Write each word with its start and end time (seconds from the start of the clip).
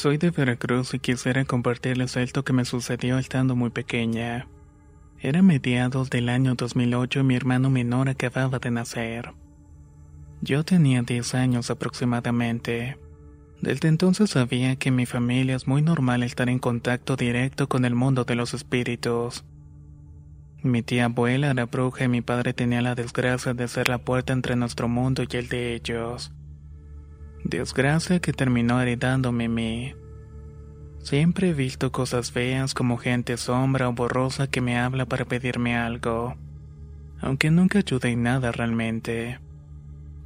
Soy 0.00 0.16
de 0.16 0.30
Veracruz 0.30 0.94
y 0.94 0.98
quisiera 0.98 1.44
compartirles 1.44 2.16
esto 2.16 2.42
que 2.42 2.54
me 2.54 2.64
sucedió 2.64 3.18
estando 3.18 3.54
muy 3.54 3.68
pequeña. 3.68 4.48
Era 5.20 5.42
mediados 5.42 6.08
del 6.08 6.30
año 6.30 6.54
2008 6.54 7.20
y 7.20 7.22
mi 7.22 7.36
hermano 7.36 7.68
menor 7.68 8.08
acababa 8.08 8.58
de 8.58 8.70
nacer. 8.70 9.34
Yo 10.40 10.64
tenía 10.64 11.02
10 11.02 11.34
años 11.34 11.70
aproximadamente. 11.70 12.96
Desde 13.60 13.88
entonces 13.88 14.30
sabía 14.30 14.74
que 14.76 14.88
en 14.88 14.96
mi 14.96 15.04
familia 15.04 15.54
es 15.54 15.66
muy 15.66 15.82
normal 15.82 16.22
estar 16.22 16.48
en 16.48 16.60
contacto 16.60 17.16
directo 17.16 17.68
con 17.68 17.84
el 17.84 17.94
mundo 17.94 18.24
de 18.24 18.36
los 18.36 18.54
espíritus. 18.54 19.44
Mi 20.62 20.80
tía 20.80 21.04
abuela 21.04 21.50
era 21.50 21.66
bruja 21.66 22.04
y 22.04 22.08
mi 22.08 22.22
padre 22.22 22.54
tenía 22.54 22.80
la 22.80 22.94
desgracia 22.94 23.52
de 23.52 23.68
ser 23.68 23.90
la 23.90 23.98
puerta 23.98 24.32
entre 24.32 24.56
nuestro 24.56 24.88
mundo 24.88 25.24
y 25.30 25.36
el 25.36 25.50
de 25.50 25.74
ellos. 25.74 26.32
Desgracia 27.44 28.20
que 28.20 28.32
terminó 28.32 28.80
heredándome 28.80 29.46
a 29.46 29.48
mí. 29.48 29.94
Siempre 31.02 31.50
he 31.50 31.54
visto 31.54 31.90
cosas 31.90 32.30
feas 32.30 32.74
como 32.74 32.98
gente 32.98 33.36
sombra 33.38 33.88
o 33.88 33.92
borrosa 33.92 34.46
que 34.46 34.60
me 34.60 34.78
habla 34.78 35.06
para 35.06 35.24
pedirme 35.24 35.76
algo, 35.76 36.36
aunque 37.20 37.50
nunca 37.50 37.78
ayudé 37.78 38.10
en 38.10 38.22
nada 38.22 38.52
realmente. 38.52 39.40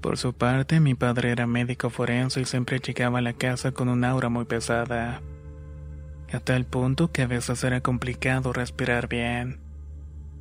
Por 0.01 0.19
su 0.19 0.35
parte, 0.35 0.81
mi 0.81 0.95
padre 0.95 1.31
era 1.31 1.47
médico 1.47 1.89
forense 1.89 2.41
y 2.41 2.45
siempre 2.45 2.81
llegaba 2.81 3.21
a 3.21 3.23
la 3.23 3.33
casa 3.33 3.73
con 3.73 3.89
un 3.89 4.05
aura 4.05 4.29
muy 4.29 4.45
pesada, 4.45 5.23
a 6.33 6.41
tal 6.41 6.67
punto 6.67 7.13
que 7.13 7.23
a 7.23 7.27
veces 7.29 7.63
era 7.63 7.81
complicado 7.81 8.53
respirar 8.53 9.09
bien. 9.09 9.61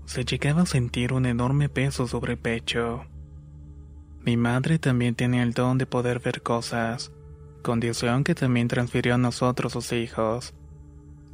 Se 0.05 0.25
llegaba 0.25 0.63
a 0.63 0.65
sentir 0.65 1.13
un 1.13 1.27
enorme 1.27 1.69
peso 1.69 2.07
sobre 2.07 2.33
el 2.33 2.39
pecho. 2.39 3.05
Mi 4.25 4.37
madre 4.37 4.79
también 4.79 5.15
tenía 5.15 5.43
el 5.43 5.53
don 5.53 5.77
de 5.77 5.85
poder 5.85 6.19
ver 6.19 6.41
cosas, 6.41 7.11
condición 7.61 8.23
que 8.23 8.35
también 8.35 8.69
transfirió 8.69 9.15
a 9.15 9.17
nosotros 9.17 9.73
sus 9.73 9.91
hijos. 9.91 10.53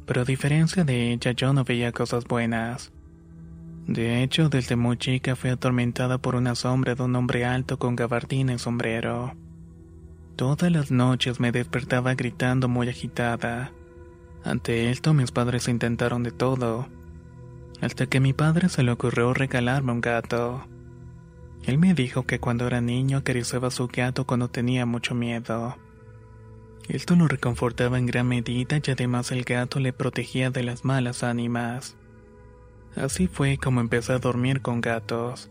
Pero 0.06 0.22
a 0.22 0.24
diferencia 0.24 0.82
de 0.82 1.12
ella, 1.12 1.30
yo 1.30 1.52
no 1.52 1.62
veía 1.62 1.92
cosas 1.92 2.24
buenas. 2.24 2.92
De 3.86 4.22
hecho, 4.22 4.48
desde 4.48 4.74
muy 4.74 4.96
chica 4.96 5.36
fui 5.36 5.50
atormentada 5.50 6.18
por 6.18 6.34
una 6.34 6.54
sombra 6.54 6.96
de 6.96 7.02
un 7.02 7.14
hombre 7.14 7.44
alto 7.44 7.78
con 7.78 7.94
gabardina 7.94 8.54
y 8.54 8.58
sombrero. 8.58 9.34
Todas 10.34 10.72
las 10.72 10.90
noches 10.90 11.38
me 11.38 11.52
despertaba 11.52 12.14
gritando 12.14 12.68
muy 12.68 12.88
agitada. 12.88 13.72
Ante 14.42 14.90
esto 14.90 15.12
mis 15.12 15.30
padres 15.32 15.68
intentaron 15.68 16.22
de 16.22 16.30
todo, 16.30 16.88
hasta 17.80 18.06
que 18.06 18.18
a 18.18 18.20
mi 18.20 18.32
padre 18.32 18.68
se 18.68 18.82
le 18.82 18.90
ocurrió 18.90 19.34
regalarme 19.34 19.92
un 19.92 20.00
gato. 20.00 20.69
Él 21.64 21.78
me 21.78 21.94
dijo 21.94 22.24
que 22.24 22.40
cuando 22.40 22.66
era 22.66 22.80
niño 22.80 23.18
acariciaba 23.18 23.68
a 23.68 23.70
su 23.70 23.88
gato 23.88 24.26
cuando 24.26 24.48
tenía 24.48 24.86
mucho 24.86 25.14
miedo. 25.14 25.76
Esto 26.88 27.14
lo 27.14 27.28
reconfortaba 27.28 27.98
en 27.98 28.06
gran 28.06 28.26
medida 28.26 28.80
y 28.84 28.90
además 28.90 29.30
el 29.30 29.44
gato 29.44 29.78
le 29.78 29.92
protegía 29.92 30.50
de 30.50 30.62
las 30.62 30.84
malas 30.84 31.22
ánimas. 31.22 31.96
Así 32.96 33.28
fue 33.28 33.58
como 33.58 33.80
empecé 33.80 34.14
a 34.14 34.18
dormir 34.18 34.60
con 34.62 34.80
gatos. 34.80 35.50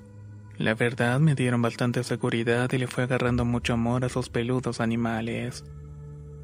La 0.58 0.74
verdad 0.74 1.22
me 1.22 1.36
dieron 1.36 1.62
bastante 1.62 2.04
seguridad 2.04 2.70
y 2.74 2.78
le 2.78 2.88
fue 2.88 3.04
agarrando 3.04 3.46
mucho 3.46 3.74
amor 3.74 4.04
a 4.04 4.10
sus 4.10 4.30
peludos 4.30 4.82
animales. 4.82 5.64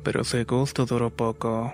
Pero 0.04 0.22
ese 0.22 0.46
gusto 0.46 0.86
duró 0.86 1.10
poco. 1.10 1.74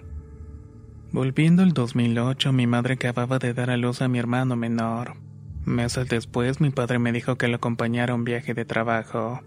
Volviendo 1.11 1.61
al 1.61 1.73
2008, 1.73 2.53
mi 2.53 2.65
madre 2.65 2.95
acababa 2.95 3.37
de 3.37 3.53
dar 3.53 3.69
a 3.69 3.77
luz 3.77 4.01
a 4.01 4.07
mi 4.07 4.17
hermano 4.17 4.55
menor. 4.55 5.17
Meses 5.65 6.09
después 6.09 6.59
mi 6.59 6.71
padre 6.71 6.97
me 6.97 7.11
dijo 7.11 7.37
que 7.37 7.47
lo 7.47 7.57
acompañara 7.57 8.13
a 8.13 8.15
un 8.15 8.23
viaje 8.23 8.53
de 8.53 8.65
trabajo. 8.65 9.41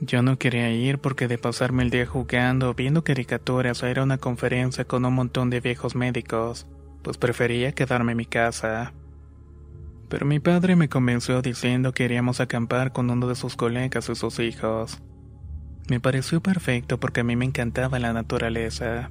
Yo 0.00 0.22
no 0.22 0.38
quería 0.38 0.70
ir 0.70 0.98
porque 0.98 1.28
de 1.28 1.38
pasarme 1.38 1.82
el 1.82 1.90
día 1.90 2.06
jugando, 2.06 2.72
viendo 2.74 3.04
caricaturas 3.04 3.82
o 3.82 3.88
ir 3.88 3.98
a 3.98 4.04
una 4.04 4.18
conferencia 4.18 4.84
con 4.84 5.04
un 5.04 5.14
montón 5.14 5.50
de 5.50 5.60
viejos 5.60 5.94
médicos, 5.94 6.66
pues 7.02 7.18
prefería 7.18 7.72
quedarme 7.72 8.12
en 8.12 8.18
mi 8.18 8.26
casa. 8.26 8.94
Pero 10.08 10.24
mi 10.24 10.40
padre 10.40 10.76
me 10.76 10.88
convenció 10.88 11.42
diciendo 11.42 11.92
que 11.92 12.04
iríamos 12.04 12.40
a 12.40 12.44
acampar 12.44 12.92
con 12.92 13.10
uno 13.10 13.26
de 13.26 13.34
sus 13.34 13.56
colegas 13.56 14.08
y 14.08 14.14
sus 14.14 14.38
hijos. 14.38 15.02
Me 15.88 16.00
pareció 16.00 16.40
perfecto 16.40 16.98
porque 16.98 17.20
a 17.20 17.24
mí 17.24 17.36
me 17.36 17.44
encantaba 17.44 17.98
la 17.98 18.12
naturaleza. 18.12 19.10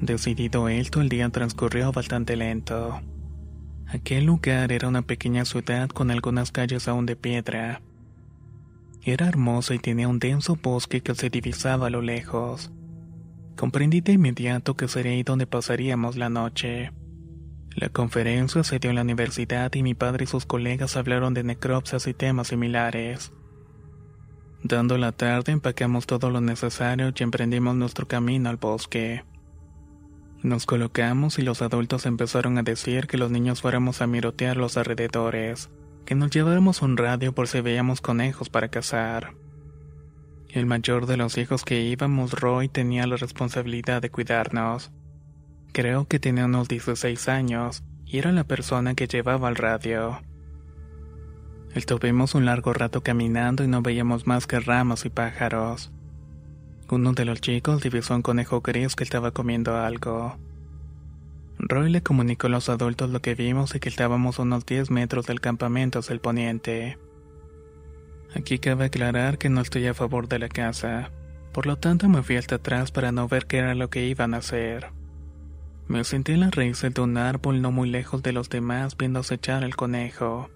Decidido 0.00 0.68
esto, 0.68 1.00
el 1.00 1.08
día 1.08 1.28
transcurrió 1.28 1.92
bastante 1.92 2.36
lento. 2.36 3.00
Aquel 3.92 4.24
lugar 4.24 4.70
era 4.70 4.86
una 4.86 5.02
pequeña 5.02 5.44
ciudad 5.44 5.88
con 5.88 6.12
algunas 6.12 6.52
calles 6.52 6.86
aún 6.86 7.06
de 7.06 7.16
piedra. 7.16 7.82
Era 9.02 9.26
hermosa 9.26 9.74
y 9.74 9.80
tenía 9.80 10.06
un 10.06 10.20
denso 10.20 10.56
bosque 10.62 11.00
que 11.00 11.14
se 11.16 11.28
divisaba 11.28 11.88
a 11.88 11.90
lo 11.90 12.00
lejos. 12.00 12.70
Comprendí 13.56 14.00
de 14.00 14.12
inmediato 14.12 14.76
que 14.76 14.86
sería 14.86 15.12
ahí 15.12 15.24
donde 15.24 15.48
pasaríamos 15.48 16.16
la 16.16 16.28
noche. 16.28 16.92
La 17.74 17.88
conferencia 17.88 18.62
se 18.62 18.78
dio 18.78 18.90
en 18.90 18.96
la 18.96 19.02
universidad 19.02 19.74
y 19.74 19.82
mi 19.82 19.94
padre 19.94 20.22
y 20.24 20.26
sus 20.28 20.46
colegas 20.46 20.96
hablaron 20.96 21.34
de 21.34 21.42
necropsias 21.42 22.06
y 22.06 22.14
temas 22.14 22.48
similares. 22.48 23.32
Dando 24.62 24.98
la 24.98 25.10
tarde 25.10 25.50
empacamos 25.50 26.06
todo 26.06 26.30
lo 26.30 26.40
necesario 26.40 27.12
y 27.12 27.22
emprendimos 27.24 27.74
nuestro 27.74 28.06
camino 28.06 28.50
al 28.50 28.56
bosque. 28.56 29.24
Nos 30.42 30.64
colocamos 30.64 31.38
y 31.38 31.42
los 31.42 31.60
adultos 31.60 32.06
empezaron 32.06 32.56
a 32.56 32.62
decir 32.62 33.06
que 33.06 33.18
los 33.18 33.30
niños 33.30 33.60
fuéramos 33.60 34.00
a 34.00 34.06
mirotear 34.06 34.56
los 34.56 34.78
alrededores, 34.78 35.68
que 36.06 36.14
nos 36.14 36.30
lleváramos 36.30 36.80
un 36.80 36.96
radio 36.96 37.34
por 37.34 37.46
si 37.46 37.60
veíamos 37.60 38.00
conejos 38.00 38.48
para 38.48 38.68
cazar. 38.68 39.34
El 40.48 40.64
mayor 40.64 41.04
de 41.04 41.18
los 41.18 41.36
hijos 41.36 41.62
que 41.64 41.82
íbamos, 41.82 42.32
Roy, 42.32 42.68
tenía 42.68 43.06
la 43.06 43.16
responsabilidad 43.16 44.00
de 44.00 44.10
cuidarnos. 44.10 44.90
Creo 45.72 46.08
que 46.08 46.18
tenía 46.18 46.46
unos 46.46 46.68
16 46.68 47.28
años 47.28 47.84
y 48.06 48.18
era 48.18 48.32
la 48.32 48.44
persona 48.44 48.94
que 48.94 49.06
llevaba 49.06 49.50
el 49.50 49.56
radio. 49.56 50.22
Estuvimos 51.74 52.34
un 52.34 52.46
largo 52.46 52.72
rato 52.72 53.02
caminando 53.02 53.62
y 53.62 53.68
no 53.68 53.82
veíamos 53.82 54.26
más 54.26 54.46
que 54.46 54.58
ramas 54.58 55.04
y 55.04 55.10
pájaros. 55.10 55.92
Uno 56.92 57.12
de 57.12 57.24
los 57.24 57.40
chicos 57.40 57.82
divisó 57.82 58.16
un 58.16 58.22
conejo 58.22 58.62
gris 58.62 58.96
que 58.96 59.04
estaba 59.04 59.30
comiendo 59.30 59.76
algo. 59.76 60.36
Roy 61.56 61.88
le 61.88 62.02
comunicó 62.02 62.48
a 62.48 62.50
los 62.50 62.68
adultos 62.68 63.10
lo 63.10 63.22
que 63.22 63.36
vimos 63.36 63.76
y 63.76 63.78
que 63.78 63.88
estábamos 63.88 64.40
unos 64.40 64.66
10 64.66 64.90
metros 64.90 65.24
del 65.26 65.40
campamento 65.40 66.00
hacia 66.00 66.14
el 66.14 66.20
poniente. 66.20 66.98
Aquí 68.34 68.58
cabe 68.58 68.86
aclarar 68.86 69.38
que 69.38 69.48
no 69.48 69.60
estoy 69.60 69.86
a 69.86 69.94
favor 69.94 70.26
de 70.26 70.40
la 70.40 70.48
casa, 70.48 71.12
por 71.52 71.66
lo 71.66 71.76
tanto 71.76 72.08
me 72.08 72.24
fui 72.24 72.34
hasta 72.36 72.56
atrás 72.56 72.90
para 72.90 73.12
no 73.12 73.28
ver 73.28 73.46
qué 73.46 73.58
era 73.58 73.76
lo 73.76 73.88
que 73.88 74.06
iban 74.06 74.34
a 74.34 74.38
hacer. 74.38 74.88
Me 75.86 76.02
senté 76.02 76.32
en 76.32 76.40
las 76.40 76.56
raíces 76.56 76.92
de 76.92 77.00
un 77.02 77.16
árbol 77.18 77.62
no 77.62 77.70
muy 77.70 77.88
lejos 77.88 78.20
de 78.24 78.32
los 78.32 78.48
demás 78.48 78.96
viendo 78.96 79.20
acechar 79.20 79.62
al 79.62 79.76
conejo. 79.76 80.50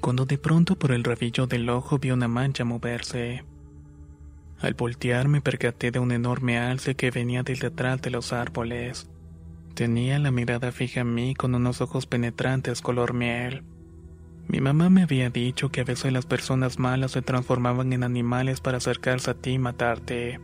Cuando 0.00 0.26
de 0.26 0.38
pronto 0.38 0.76
por 0.76 0.92
el 0.92 1.02
rabillo 1.02 1.48
del 1.48 1.68
ojo 1.70 1.98
vi 1.98 2.12
una 2.12 2.28
mancha 2.28 2.64
moverse. 2.64 3.44
Al 4.64 4.72
voltear 4.72 5.28
me 5.28 5.42
percaté 5.42 5.90
de 5.90 5.98
un 5.98 6.10
enorme 6.10 6.58
alce 6.58 6.94
que 6.94 7.10
venía 7.10 7.42
desde 7.42 7.66
atrás 7.66 8.00
de 8.00 8.08
los 8.08 8.32
árboles. 8.32 9.10
Tenía 9.74 10.18
la 10.18 10.30
mirada 10.30 10.72
fija 10.72 11.00
en 11.00 11.12
mí 11.12 11.34
con 11.34 11.54
unos 11.54 11.82
ojos 11.82 12.06
penetrantes 12.06 12.80
color 12.80 13.12
miel. 13.12 13.62
Mi 14.48 14.62
mamá 14.62 14.88
me 14.88 15.02
había 15.02 15.28
dicho 15.28 15.68
que 15.68 15.82
a 15.82 15.84
veces 15.84 16.14
las 16.14 16.24
personas 16.24 16.78
malas 16.78 17.10
se 17.10 17.20
transformaban 17.20 17.92
en 17.92 18.04
animales 18.04 18.62
para 18.62 18.78
acercarse 18.78 19.32
a 19.32 19.34
ti 19.34 19.50
y 19.50 19.58
matarte, 19.58 20.40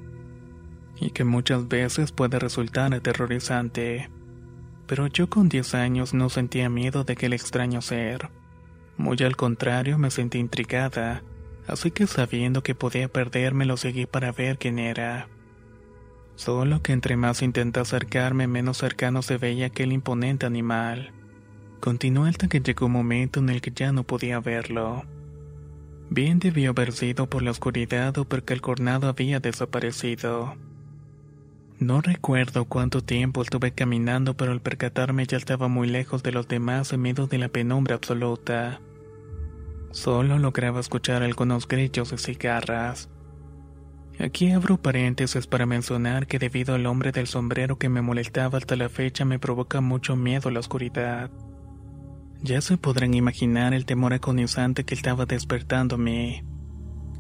y 1.00 1.12
que 1.12 1.24
muchas 1.24 1.66
veces 1.68 2.12
puede 2.12 2.38
resultar 2.38 2.92
aterrorizante. 2.92 4.10
Pero 4.86 5.06
yo 5.06 5.30
con 5.30 5.48
10 5.48 5.74
años 5.76 6.12
no 6.12 6.28
sentía 6.28 6.68
miedo 6.68 7.04
de 7.04 7.14
aquel 7.14 7.32
extraño 7.32 7.80
ser. 7.80 8.28
Muy 8.98 9.16
al 9.22 9.36
contrario, 9.36 9.96
me 9.96 10.10
sentí 10.10 10.36
intrigada, 10.36 11.22
así 11.72 11.90
que 11.90 12.06
sabiendo 12.06 12.62
que 12.62 12.74
podía 12.74 13.08
perderme 13.08 13.64
lo 13.64 13.76
seguí 13.76 14.06
para 14.06 14.32
ver 14.32 14.58
quién 14.58 14.78
era. 14.78 15.28
Solo 16.36 16.82
que 16.82 16.92
entre 16.92 17.16
más 17.16 17.42
intenté 17.42 17.80
acercarme, 17.80 18.46
menos 18.46 18.78
cercano 18.78 19.22
se 19.22 19.36
veía 19.36 19.66
aquel 19.66 19.92
imponente 19.92 20.46
animal. 20.46 21.12
Continuó 21.80 22.24
hasta 22.24 22.48
que 22.48 22.60
llegó 22.60 22.86
un 22.86 22.92
momento 22.92 23.40
en 23.40 23.50
el 23.50 23.60
que 23.60 23.72
ya 23.74 23.92
no 23.92 24.04
podía 24.04 24.40
verlo. 24.40 25.04
Bien 26.08 26.38
debió 26.38 26.70
haber 26.70 26.92
sido 26.92 27.28
por 27.28 27.42
la 27.42 27.50
oscuridad 27.50 28.16
o 28.18 28.24
porque 28.24 28.52
el 28.52 28.60
cornado 28.60 29.08
había 29.08 29.38
desaparecido. 29.38 30.56
No 31.78 32.00
recuerdo 32.00 32.66
cuánto 32.66 33.00
tiempo 33.00 33.40
estuve 33.40 33.72
caminando, 33.72 34.36
pero 34.36 34.52
al 34.52 34.60
percatarme 34.60 35.26
ya 35.26 35.36
estaba 35.36 35.68
muy 35.68 35.88
lejos 35.88 36.22
de 36.22 36.32
los 36.32 36.48
demás 36.48 36.92
en 36.92 37.00
medio 37.00 37.26
de 37.26 37.38
la 37.38 37.48
penumbra 37.48 37.94
absoluta. 37.94 38.80
Solo 39.90 40.38
lograba 40.38 40.80
escuchar 40.80 41.22
algunos 41.22 41.66
grillos 41.66 42.12
y 42.12 42.18
cigarras. 42.18 43.08
Aquí 44.20 44.52
abro 44.52 44.76
paréntesis 44.76 45.46
para 45.46 45.66
mencionar 45.66 46.26
que 46.26 46.38
debido 46.38 46.74
al 46.74 46.86
hombre 46.86 47.10
del 47.10 47.26
sombrero 47.26 47.78
que 47.78 47.88
me 47.88 48.02
molestaba 48.02 48.58
hasta 48.58 48.76
la 48.76 48.88
fecha 48.88 49.24
me 49.24 49.38
provoca 49.38 49.80
mucho 49.80 50.14
miedo 50.14 50.50
la 50.50 50.60
oscuridad. 50.60 51.30
Ya 52.42 52.60
se 52.60 52.76
podrán 52.76 53.14
imaginar 53.14 53.74
el 53.74 53.84
temor 53.86 54.12
agonizante 54.12 54.84
que 54.84 54.94
estaba 54.94 55.26
despertándome. 55.26 56.44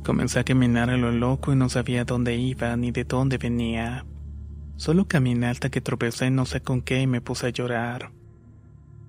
Comencé 0.04 0.40
a 0.40 0.44
caminar 0.44 0.90
a 0.90 0.96
lo 0.96 1.10
loco 1.10 1.52
y 1.52 1.56
no 1.56 1.68
sabía 1.68 2.04
dónde 2.04 2.36
iba 2.36 2.76
ni 2.76 2.90
de 2.90 3.04
dónde 3.04 3.36
venía. 3.36 4.06
Solo 4.76 5.06
caminé 5.08 5.48
hasta 5.48 5.70
que 5.70 5.80
tropecé 5.80 6.30
no 6.30 6.46
sé 6.46 6.62
con 6.62 6.80
qué 6.82 7.02
y 7.02 7.06
me 7.06 7.20
puse 7.20 7.48
a 7.48 7.50
llorar. 7.50 8.12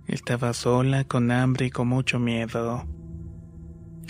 Estaba 0.07 0.53
sola, 0.53 1.03
con 1.05 1.31
hambre 1.31 1.67
y 1.67 1.69
con 1.69 1.87
mucho 1.87 2.19
miedo. 2.19 2.85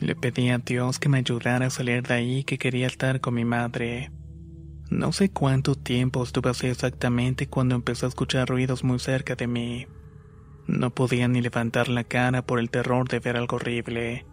Le 0.01 0.15
pedí 0.15 0.49
a 0.49 0.57
Dios 0.57 0.97
que 0.97 1.09
me 1.09 1.19
ayudara 1.19 1.67
a 1.67 1.69
salir 1.69 2.01
de 2.01 2.15
ahí 2.15 2.43
que 2.43 2.57
quería 2.57 2.87
estar 2.87 3.21
con 3.21 3.35
mi 3.35 3.45
madre. 3.45 4.11
No 4.89 5.11
sé 5.11 5.29
cuánto 5.29 5.75
tiempo 5.75 6.23
estuve 6.23 6.49
así 6.49 6.65
exactamente 6.65 7.45
cuando 7.45 7.75
empecé 7.75 8.07
a 8.07 8.09
escuchar 8.09 8.49
ruidos 8.49 8.83
muy 8.83 8.97
cerca 8.97 9.35
de 9.35 9.45
mí. 9.45 9.85
No 10.65 10.89
podía 10.89 11.27
ni 11.27 11.39
levantar 11.39 11.87
la 11.87 12.03
cara 12.03 12.41
por 12.41 12.59
el 12.59 12.71
terror 12.71 13.07
de 13.09 13.19
ver 13.19 13.37
algo 13.37 13.57
horrible. 13.57 14.25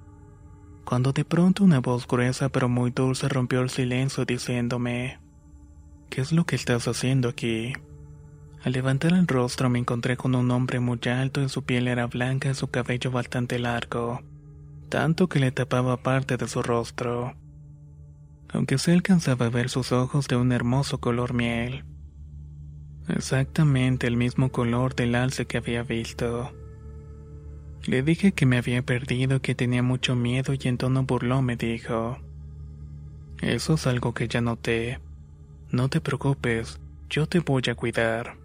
Cuando 0.86 1.12
de 1.12 1.26
pronto 1.26 1.64
una 1.64 1.80
voz 1.80 2.08
gruesa 2.08 2.48
pero 2.48 2.70
muy 2.70 2.90
dulce 2.90 3.28
rompió 3.28 3.60
el 3.60 3.68
silencio 3.68 4.24
diciéndome, 4.24 5.18
¿Qué 6.08 6.22
es 6.22 6.32
lo 6.32 6.46
que 6.46 6.56
estás 6.56 6.88
haciendo 6.88 7.28
aquí? 7.28 7.74
Al 8.64 8.72
levantar 8.72 9.12
el 9.12 9.26
rostro 9.26 9.68
me 9.68 9.78
encontré 9.78 10.16
con 10.16 10.34
un 10.34 10.50
hombre 10.50 10.80
muy 10.80 10.98
alto 11.10 11.42
y 11.42 11.50
su 11.50 11.62
piel 11.62 11.88
era 11.88 12.06
blanca 12.06 12.48
y 12.50 12.54
su 12.54 12.68
cabello 12.68 13.10
bastante 13.10 13.58
largo, 13.58 14.22
tanto 14.88 15.28
que 15.28 15.38
le 15.38 15.52
tapaba 15.52 16.02
parte 16.02 16.36
de 16.36 16.48
su 16.48 16.62
rostro. 16.62 17.34
Aunque 18.50 18.78
se 18.78 18.92
alcanzaba 18.92 19.46
a 19.46 19.50
ver 19.50 19.68
sus 19.68 19.92
ojos 19.92 20.26
de 20.28 20.36
un 20.36 20.52
hermoso 20.52 20.98
color 20.98 21.34
miel. 21.34 21.84
Exactamente 23.08 24.06
el 24.06 24.16
mismo 24.16 24.50
color 24.50 24.94
del 24.94 25.14
alce 25.14 25.46
que 25.46 25.58
había 25.58 25.82
visto. 25.82 26.52
Le 27.86 28.02
dije 28.02 28.32
que 28.32 28.44
me 28.44 28.58
había 28.58 28.82
perdido, 28.82 29.40
que 29.40 29.54
tenía 29.54 29.82
mucho 29.82 30.14
miedo 30.14 30.52
y 30.52 30.68
en 30.68 30.76
tono 30.76 31.04
burlón 31.04 31.44
me 31.44 31.56
dijo, 31.56 32.18
Eso 33.40 33.74
es 33.74 33.86
algo 33.86 34.12
que 34.12 34.28
ya 34.28 34.40
noté. 34.40 35.00
No 35.70 35.88
te 35.88 36.00
preocupes, 36.00 36.80
yo 37.08 37.26
te 37.26 37.40
voy 37.40 37.62
a 37.70 37.74
cuidar. 37.74 38.36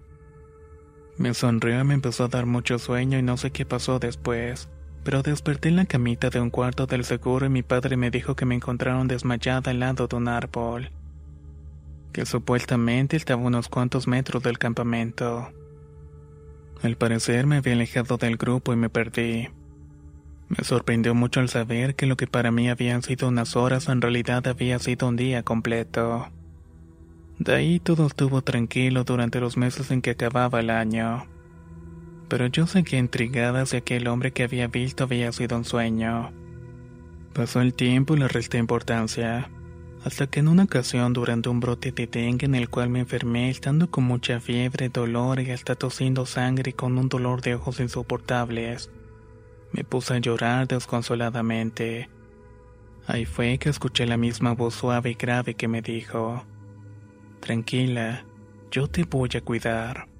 Me 1.17 1.33
sonrió 1.33 1.79
y 1.79 1.83
me 1.83 1.93
empezó 1.93 2.25
a 2.25 2.27
dar 2.29 2.45
mucho 2.45 2.79
sueño 2.79 3.19
y 3.19 3.21
no 3.21 3.37
sé 3.37 3.51
qué 3.51 3.65
pasó 3.65 3.99
después, 3.99 4.69
pero 5.03 5.21
desperté 5.21 5.69
en 5.69 5.77
la 5.77 5.85
camita 5.85 6.29
de 6.29 6.39
un 6.39 6.49
cuarto 6.49 6.85
del 6.87 7.03
seguro 7.05 7.45
y 7.45 7.49
mi 7.49 7.63
padre 7.63 7.97
me 7.97 8.11
dijo 8.11 8.35
que 8.35 8.45
me 8.45 8.55
encontraron 8.55 9.07
desmayada 9.07 9.71
al 9.71 9.79
lado 9.79 10.07
de 10.07 10.15
un 10.15 10.27
árbol 10.27 10.91
que 12.13 12.25
supuestamente 12.25 13.17
estaba 13.17 13.41
a 13.41 13.47
unos 13.47 13.67
cuantos 13.67 14.07
metros 14.07 14.43
del 14.43 14.59
campamento. 14.59 15.49
Al 16.81 16.95
parecer 16.95 17.47
me 17.47 17.57
había 17.57 17.73
alejado 17.73 18.17
del 18.17 18.37
grupo 18.37 18.71
y 18.71 18.75
me 18.77 18.89
perdí. 18.89 19.49
Me 20.47 20.63
sorprendió 20.63 21.15
mucho 21.15 21.39
al 21.39 21.49
saber 21.49 21.95
que 21.95 22.05
lo 22.05 22.15
que 22.15 22.27
para 22.27 22.51
mí 22.51 22.69
habían 22.69 23.01
sido 23.01 23.27
unas 23.27 23.55
horas 23.55 23.89
en 23.89 24.01
realidad 24.01 24.47
había 24.47 24.77
sido 24.79 25.07
un 25.07 25.15
día 25.15 25.43
completo. 25.43 26.29
De 27.39 27.55
ahí 27.55 27.79
todo 27.79 28.05
estuvo 28.05 28.43
tranquilo 28.43 29.03
durante 29.03 29.39
los 29.39 29.57
meses 29.57 29.89
en 29.89 30.01
que 30.01 30.11
acababa 30.11 30.59
el 30.59 30.69
año. 30.69 31.25
Pero 32.33 32.47
yo 32.47 32.65
seguía 32.65 32.97
intrigada 32.97 33.63
si 33.67 33.77
aquel 33.77 34.07
hombre 34.07 34.31
que 34.31 34.41
había 34.41 34.65
visto 34.65 35.03
había 35.03 35.31
sido 35.31 35.55
un 35.55 35.65
sueño. 35.65 36.31
Pasó 37.31 37.61
el 37.61 37.75
tiempo 37.75 38.15
y 38.15 38.17
le 38.17 38.27
resté 38.27 38.57
importancia 38.57 39.51
hasta 40.03 40.25
que 40.25 40.39
en 40.39 40.47
una 40.47 40.63
ocasión 40.63 41.13
durante 41.13 41.49
un 41.49 41.59
brote 41.59 41.91
de 41.91 42.07
dengue 42.07 42.47
en 42.47 42.55
el 42.55 42.69
cual 42.69 42.89
me 42.89 43.01
enfermé 43.01 43.51
estando 43.51 43.91
con 43.91 44.05
mucha 44.05 44.39
fiebre, 44.39 44.89
dolor 44.89 45.41
y 45.41 45.51
hasta 45.51 45.75
tosiendo 45.75 46.25
sangre 46.25 46.71
y 46.71 46.73
con 46.73 46.97
un 46.97 47.07
dolor 47.07 47.43
de 47.43 47.53
ojos 47.53 47.79
insoportables, 47.79 48.89
me 49.71 49.83
puse 49.83 50.15
a 50.15 50.17
llorar 50.17 50.67
desconsoladamente. 50.67 52.09
Ahí 53.05 53.25
fue 53.25 53.59
que 53.59 53.69
escuché 53.69 54.07
la 54.07 54.17
misma 54.17 54.55
voz 54.55 54.73
suave 54.73 55.11
y 55.11 55.13
grave 55.13 55.53
que 55.53 55.67
me 55.67 55.83
dijo, 55.83 56.43
Tranquila, 57.41 58.25
yo 58.71 58.87
te 58.87 59.03
voy 59.03 59.29
a 59.35 59.41
cuidar. 59.41 60.12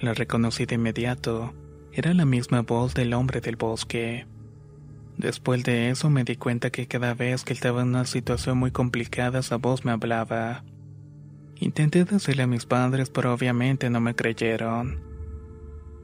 La 0.00 0.12
reconocí 0.12 0.66
de 0.66 0.74
inmediato, 0.74 1.54
era 1.90 2.12
la 2.12 2.26
misma 2.26 2.60
voz 2.60 2.92
del 2.92 3.14
hombre 3.14 3.40
del 3.40 3.56
bosque. 3.56 4.26
Después 5.16 5.64
de 5.64 5.88
eso 5.88 6.10
me 6.10 6.24
di 6.24 6.36
cuenta 6.36 6.68
que 6.68 6.86
cada 6.86 7.14
vez 7.14 7.42
que 7.42 7.54
estaba 7.54 7.80
en 7.80 7.88
una 7.88 8.04
situación 8.04 8.58
muy 8.58 8.70
complicada 8.70 9.38
esa 9.38 9.56
voz 9.56 9.86
me 9.86 9.92
hablaba. 9.92 10.62
Intenté 11.58 12.04
decirle 12.04 12.42
a 12.42 12.46
mis 12.46 12.66
padres, 12.66 13.08
pero 13.08 13.32
obviamente 13.32 13.88
no 13.88 14.02
me 14.02 14.14
creyeron. 14.14 15.00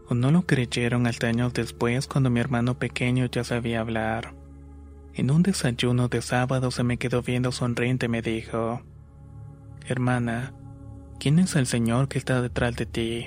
O 0.08 0.14
no 0.14 0.30
lo 0.30 0.46
creyeron 0.46 1.06
hasta 1.06 1.26
años 1.26 1.52
después 1.52 2.06
cuando 2.06 2.30
mi 2.30 2.40
hermano 2.40 2.78
pequeño 2.78 3.26
ya 3.26 3.44
sabía 3.44 3.80
hablar. 3.80 4.34
En 5.12 5.30
un 5.30 5.42
desayuno 5.42 6.08
de 6.08 6.22
sábado 6.22 6.70
se 6.70 6.82
me 6.82 6.96
quedó 6.96 7.20
viendo 7.20 7.52
sonriente 7.52 8.06
y 8.06 8.08
me 8.08 8.22
dijo, 8.22 8.80
Hermana, 9.86 10.54
¿quién 11.20 11.38
es 11.38 11.54
el 11.56 11.66
señor 11.66 12.08
que 12.08 12.16
está 12.16 12.40
detrás 12.40 12.74
de 12.76 12.86
ti? 12.86 13.26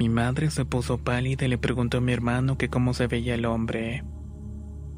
Mi 0.00 0.08
madre 0.08 0.50
se 0.50 0.64
puso 0.64 0.98
pálida 0.98 1.46
y 1.46 1.48
le 1.48 1.58
preguntó 1.58 1.98
a 1.98 2.00
mi 2.00 2.12
hermano 2.12 2.58
que 2.58 2.68
cómo 2.68 2.92
se 2.92 3.06
veía 3.06 3.36
el 3.36 3.44
hombre 3.44 4.02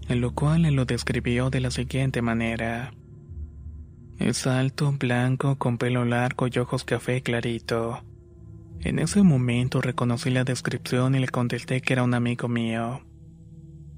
en 0.08 0.20
lo 0.20 0.34
cual 0.34 0.64
él 0.64 0.74
lo 0.74 0.84
describió 0.84 1.50
de 1.50 1.60
la 1.60 1.70
siguiente 1.70 2.22
manera. 2.22 2.92
Es 4.18 4.46
alto, 4.46 4.92
blanco, 4.92 5.56
con 5.56 5.78
pelo 5.78 6.04
largo 6.04 6.46
y 6.48 6.58
ojos 6.58 6.84
café 6.84 7.22
clarito. 7.22 8.04
En 8.80 8.98
ese 8.98 9.22
momento 9.22 9.80
reconocí 9.80 10.30
la 10.30 10.44
descripción 10.44 11.14
y 11.14 11.20
le 11.20 11.28
contesté 11.28 11.80
que 11.80 11.92
era 11.92 12.02
un 12.02 12.14
amigo 12.14 12.48
mío. 12.48 13.02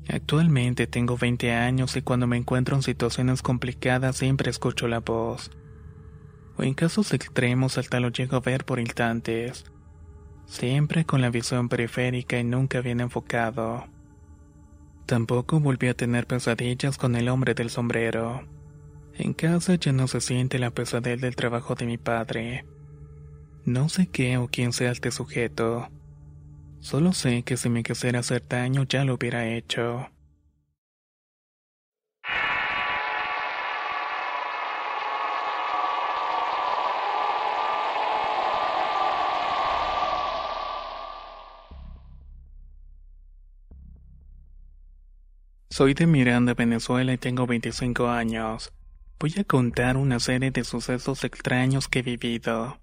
Actualmente 0.08 0.86
tengo 0.86 1.16
20 1.16 1.52
años 1.52 1.96
y 1.96 2.02
cuando 2.02 2.26
me 2.26 2.36
encuentro 2.36 2.76
en 2.76 2.82
situaciones 2.82 3.40
complicadas 3.42 4.16
siempre 4.16 4.50
escucho 4.50 4.86
la 4.86 5.00
voz. 5.00 5.50
O 6.56 6.62
en 6.62 6.74
casos 6.74 7.12
extremos 7.12 7.78
hasta 7.78 8.00
lo 8.00 8.10
llego 8.10 8.36
a 8.36 8.40
ver 8.40 8.64
por 8.64 8.78
instantes. 8.78 9.64
Siempre 10.46 11.04
con 11.04 11.20
la 11.20 11.30
visión 11.30 11.68
periférica 11.68 12.38
y 12.38 12.44
nunca 12.44 12.80
bien 12.80 13.00
enfocado. 13.00 13.86
Tampoco 15.06 15.60
volví 15.60 15.88
a 15.88 15.94
tener 15.94 16.26
pesadillas 16.26 16.96
con 16.96 17.16
el 17.16 17.28
hombre 17.28 17.54
del 17.54 17.70
sombrero. 17.70 18.46
En 19.16 19.32
casa 19.34 19.74
ya 19.76 19.92
no 19.92 20.08
se 20.08 20.20
siente 20.20 20.58
la 20.58 20.70
pesadez 20.70 21.20
del 21.20 21.36
trabajo 21.36 21.74
de 21.74 21.86
mi 21.86 21.98
padre. 21.98 22.64
No 23.64 23.88
sé 23.88 24.06
qué 24.06 24.38
o 24.38 24.48
quién 24.48 24.72
sea 24.72 24.90
este 24.90 25.10
sujeto. 25.10 25.88
Solo 26.80 27.12
sé 27.12 27.42
que 27.42 27.56
si 27.56 27.68
me 27.68 27.82
quisiera 27.82 28.20
hacer 28.20 28.46
daño 28.46 28.84
ya 28.84 29.04
lo 29.04 29.14
hubiera 29.14 29.46
hecho. 29.46 30.08
Soy 45.74 45.92
de 45.92 46.06
Miranda, 46.06 46.54
Venezuela 46.54 47.12
y 47.12 47.18
tengo 47.18 47.48
25 47.48 48.08
años. 48.08 48.72
Voy 49.18 49.34
a 49.40 49.42
contar 49.42 49.96
una 49.96 50.20
serie 50.20 50.52
de 50.52 50.62
sucesos 50.62 51.24
extraños 51.24 51.88
que 51.88 51.98
he 51.98 52.02
vivido. 52.02 52.78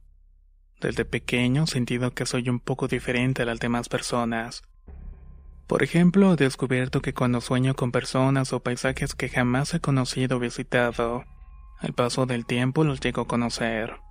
Desde 0.82 1.06
pequeño 1.06 1.64
he 1.64 1.68
sentido 1.68 2.14
que 2.14 2.26
soy 2.26 2.50
un 2.50 2.60
poco 2.60 2.90
diferente 2.90 3.44
a 3.44 3.46
las 3.46 3.62
demás 3.62 3.88
personas. 3.88 4.64
Por 5.68 5.84
ejemplo, 5.84 6.34
he 6.34 6.36
descubierto 6.36 7.02
que 7.02 7.14
cuando 7.14 7.40
sueño 7.40 7.76
con 7.76 7.94
personas 7.94 8.52
o 8.52 8.60
paisajes 8.60 9.16
que 9.16 9.30
jamás 9.30 9.74
he 9.74 9.80
conocido 9.80 10.36
o 10.36 10.40
visitado, 10.42 11.24
al 11.80 11.94
paso 11.94 12.26
del 12.26 12.46
tiempo 12.46 12.84
los 12.84 13.00
llego 13.00 13.22
a 13.22 13.28
conocer, 13.28 14.02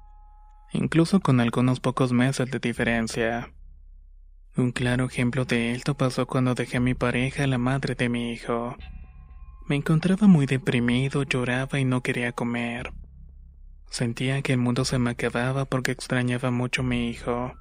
incluso 0.72 1.20
con 1.20 1.40
algunos 1.40 1.80
pocos 1.80 2.12
meses 2.12 2.50
de 2.50 2.60
diferencia. 2.60 3.52
Un 4.56 4.72
claro 4.72 5.06
ejemplo 5.06 5.44
de 5.44 5.72
esto 5.72 5.94
pasó 5.94 6.26
cuando 6.26 6.54
dejé 6.54 6.78
a 6.78 6.80
mi 6.80 6.94
pareja, 6.94 7.46
la 7.46 7.58
madre 7.58 7.94
de 7.94 8.08
mi 8.08 8.32
hijo. 8.32 8.76
Me 9.68 9.76
encontraba 9.76 10.26
muy 10.26 10.46
deprimido, 10.46 11.22
lloraba 11.22 11.78
y 11.78 11.84
no 11.84 12.02
quería 12.02 12.32
comer. 12.32 12.92
Sentía 13.88 14.42
que 14.42 14.52
el 14.52 14.58
mundo 14.58 14.84
se 14.84 14.98
me 14.98 15.10
acababa 15.10 15.64
porque 15.64 15.92
extrañaba 15.92 16.50
mucho 16.50 16.82
a 16.82 16.84
mi 16.84 17.08
hijo. 17.10 17.52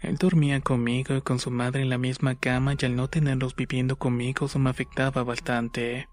Él 0.00 0.16
dormía 0.16 0.60
conmigo 0.60 1.14
y 1.14 1.22
con 1.22 1.38
su 1.38 1.50
madre 1.50 1.82
en 1.82 1.90
la 1.90 1.98
misma 1.98 2.34
cama 2.34 2.74
y 2.78 2.84
al 2.84 2.96
no 2.96 3.08
tenerlos 3.08 3.54
viviendo 3.54 3.96
conmigo 3.96 4.46
eso 4.46 4.58
me 4.58 4.70
afectaba 4.70 5.24
bastante. 5.24 6.08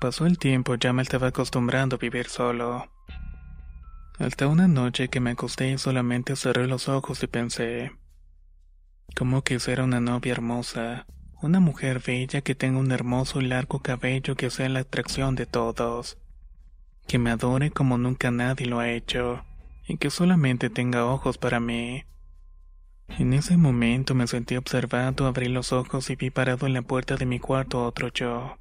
Pasó 0.00 0.24
el 0.24 0.38
tiempo, 0.38 0.74
ya 0.76 0.94
me 0.94 1.02
estaba 1.02 1.28
acostumbrando 1.28 1.96
a 1.96 1.98
vivir 1.98 2.28
solo. 2.28 2.90
Hasta 4.18 4.46
una 4.46 4.68
noche 4.68 5.08
que 5.08 5.20
me 5.20 5.30
acosté 5.30 5.70
y 5.70 5.78
solamente 5.78 6.36
cerré 6.36 6.66
los 6.66 6.88
ojos 6.88 7.22
y 7.22 7.26
pensé, 7.26 7.92
¿cómo 9.16 9.42
quisiera 9.42 9.84
una 9.84 10.00
novia 10.00 10.32
hermosa? 10.32 11.06
Una 11.42 11.60
mujer 11.60 12.02
bella 12.04 12.42
que 12.42 12.54
tenga 12.54 12.78
un 12.78 12.92
hermoso 12.92 13.40
y 13.40 13.46
largo 13.46 13.80
cabello 13.80 14.36
que 14.36 14.50
sea 14.50 14.68
la 14.68 14.80
atracción 14.80 15.34
de 15.34 15.46
todos. 15.46 16.18
Que 17.06 17.18
me 17.18 17.30
adore 17.30 17.70
como 17.70 17.98
nunca 17.98 18.30
nadie 18.30 18.66
lo 18.66 18.78
ha 18.78 18.90
hecho. 18.90 19.44
Y 19.88 19.96
que 19.96 20.10
solamente 20.10 20.70
tenga 20.70 21.06
ojos 21.06 21.38
para 21.38 21.60
mí. 21.60 22.04
En 23.18 23.32
ese 23.32 23.56
momento 23.56 24.14
me 24.14 24.26
sentí 24.26 24.56
observado, 24.56 25.26
abrí 25.26 25.48
los 25.48 25.72
ojos 25.72 26.10
y 26.10 26.16
vi 26.16 26.30
parado 26.30 26.66
en 26.66 26.74
la 26.74 26.82
puerta 26.82 27.16
de 27.16 27.26
mi 27.26 27.40
cuarto 27.40 27.84
otro 27.84 28.08
yo. 28.08 28.56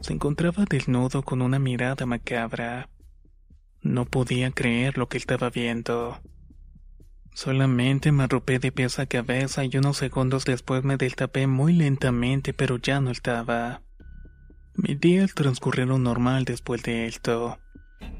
Se 0.00 0.12
encontraba 0.12 0.64
desnudo 0.68 1.22
con 1.22 1.42
una 1.42 1.58
mirada 1.58 2.06
macabra. 2.06 2.88
No 3.80 4.04
podía 4.04 4.50
creer 4.50 4.98
lo 4.98 5.08
que 5.08 5.18
estaba 5.18 5.50
viendo. 5.50 6.20
Solamente 7.34 8.12
me 8.12 8.24
arropé 8.24 8.58
de 8.58 8.72
pies 8.72 8.98
a 8.98 9.06
cabeza 9.06 9.64
y 9.64 9.76
unos 9.76 9.96
segundos 9.96 10.44
después 10.44 10.84
me 10.84 10.98
destapé 10.98 11.46
muy 11.46 11.72
lentamente, 11.72 12.52
pero 12.52 12.76
ya 12.76 13.00
no 13.00 13.10
estaba. 13.10 13.82
Mi 14.74 14.94
días 14.94 15.34
transcurrieron 15.34 16.02
normal 16.02 16.44
después 16.44 16.82
de 16.82 17.06
esto. 17.06 17.58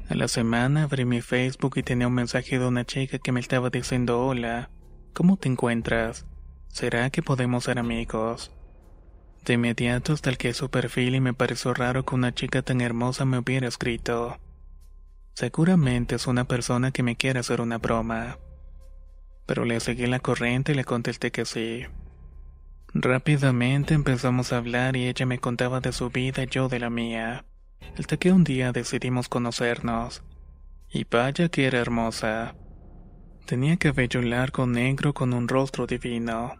A 0.09 0.15
la 0.15 0.27
semana 0.27 0.83
abrí 0.83 1.05
mi 1.05 1.21
Facebook 1.21 1.73
y 1.77 1.83
tenía 1.83 2.07
un 2.07 2.13
mensaje 2.13 2.57
de 2.57 2.65
una 2.65 2.85
chica 2.85 3.19
que 3.19 3.31
me 3.31 3.39
estaba 3.39 3.69
diciendo 3.69 4.19
hola, 4.19 4.71
¿cómo 5.13 5.37
te 5.37 5.47
encuentras? 5.47 6.25
¿Será 6.67 7.09
que 7.11 7.21
podemos 7.21 7.65
ser 7.65 7.77
amigos? 7.77 8.51
De 9.45 9.53
inmediato 9.53 10.15
que 10.39 10.53
su 10.53 10.69
perfil 10.69 11.15
y 11.15 11.19
me 11.19 11.33
pareció 11.33 11.73
raro 11.73 12.03
que 12.03 12.15
una 12.15 12.33
chica 12.33 12.63
tan 12.63 12.81
hermosa 12.81 13.25
me 13.25 13.37
hubiera 13.37 13.67
escrito. 13.67 14.39
Seguramente 15.35 16.15
es 16.15 16.25
una 16.25 16.45
persona 16.45 16.91
que 16.91 17.03
me 17.03 17.15
quiere 17.15 17.39
hacer 17.39 17.61
una 17.61 17.77
broma 17.77 18.37
pero 19.45 19.65
le 19.65 19.79
seguí 19.79 20.07
la 20.07 20.19
corriente 20.19 20.71
y 20.71 20.75
le 20.75 20.85
contesté 20.85 21.31
que 21.31 21.45
sí. 21.45 21.85
Rápidamente 22.93 23.93
empezamos 23.93 24.53
a 24.53 24.57
hablar 24.57 24.95
y 24.95 25.07
ella 25.07 25.25
me 25.25 25.39
contaba 25.39 25.79
de 25.79 25.91
su 25.91 26.09
vida 26.09 26.43
y 26.43 26.47
yo 26.47 26.69
de 26.69 26.79
la 26.79 26.89
mía, 26.89 27.45
hasta 27.97 28.17
que 28.17 28.31
un 28.31 28.43
día 28.43 28.71
decidimos 28.71 29.29
conocernos. 29.29 30.23
Y 30.91 31.05
vaya 31.09 31.49
que 31.49 31.65
era 31.65 31.79
hermosa. 31.79 32.55
Tenía 33.47 33.77
cabello 33.77 34.21
largo 34.21 34.67
negro 34.67 35.13
con 35.13 35.33
un 35.33 35.47
rostro 35.47 35.87
divino. 35.87 36.53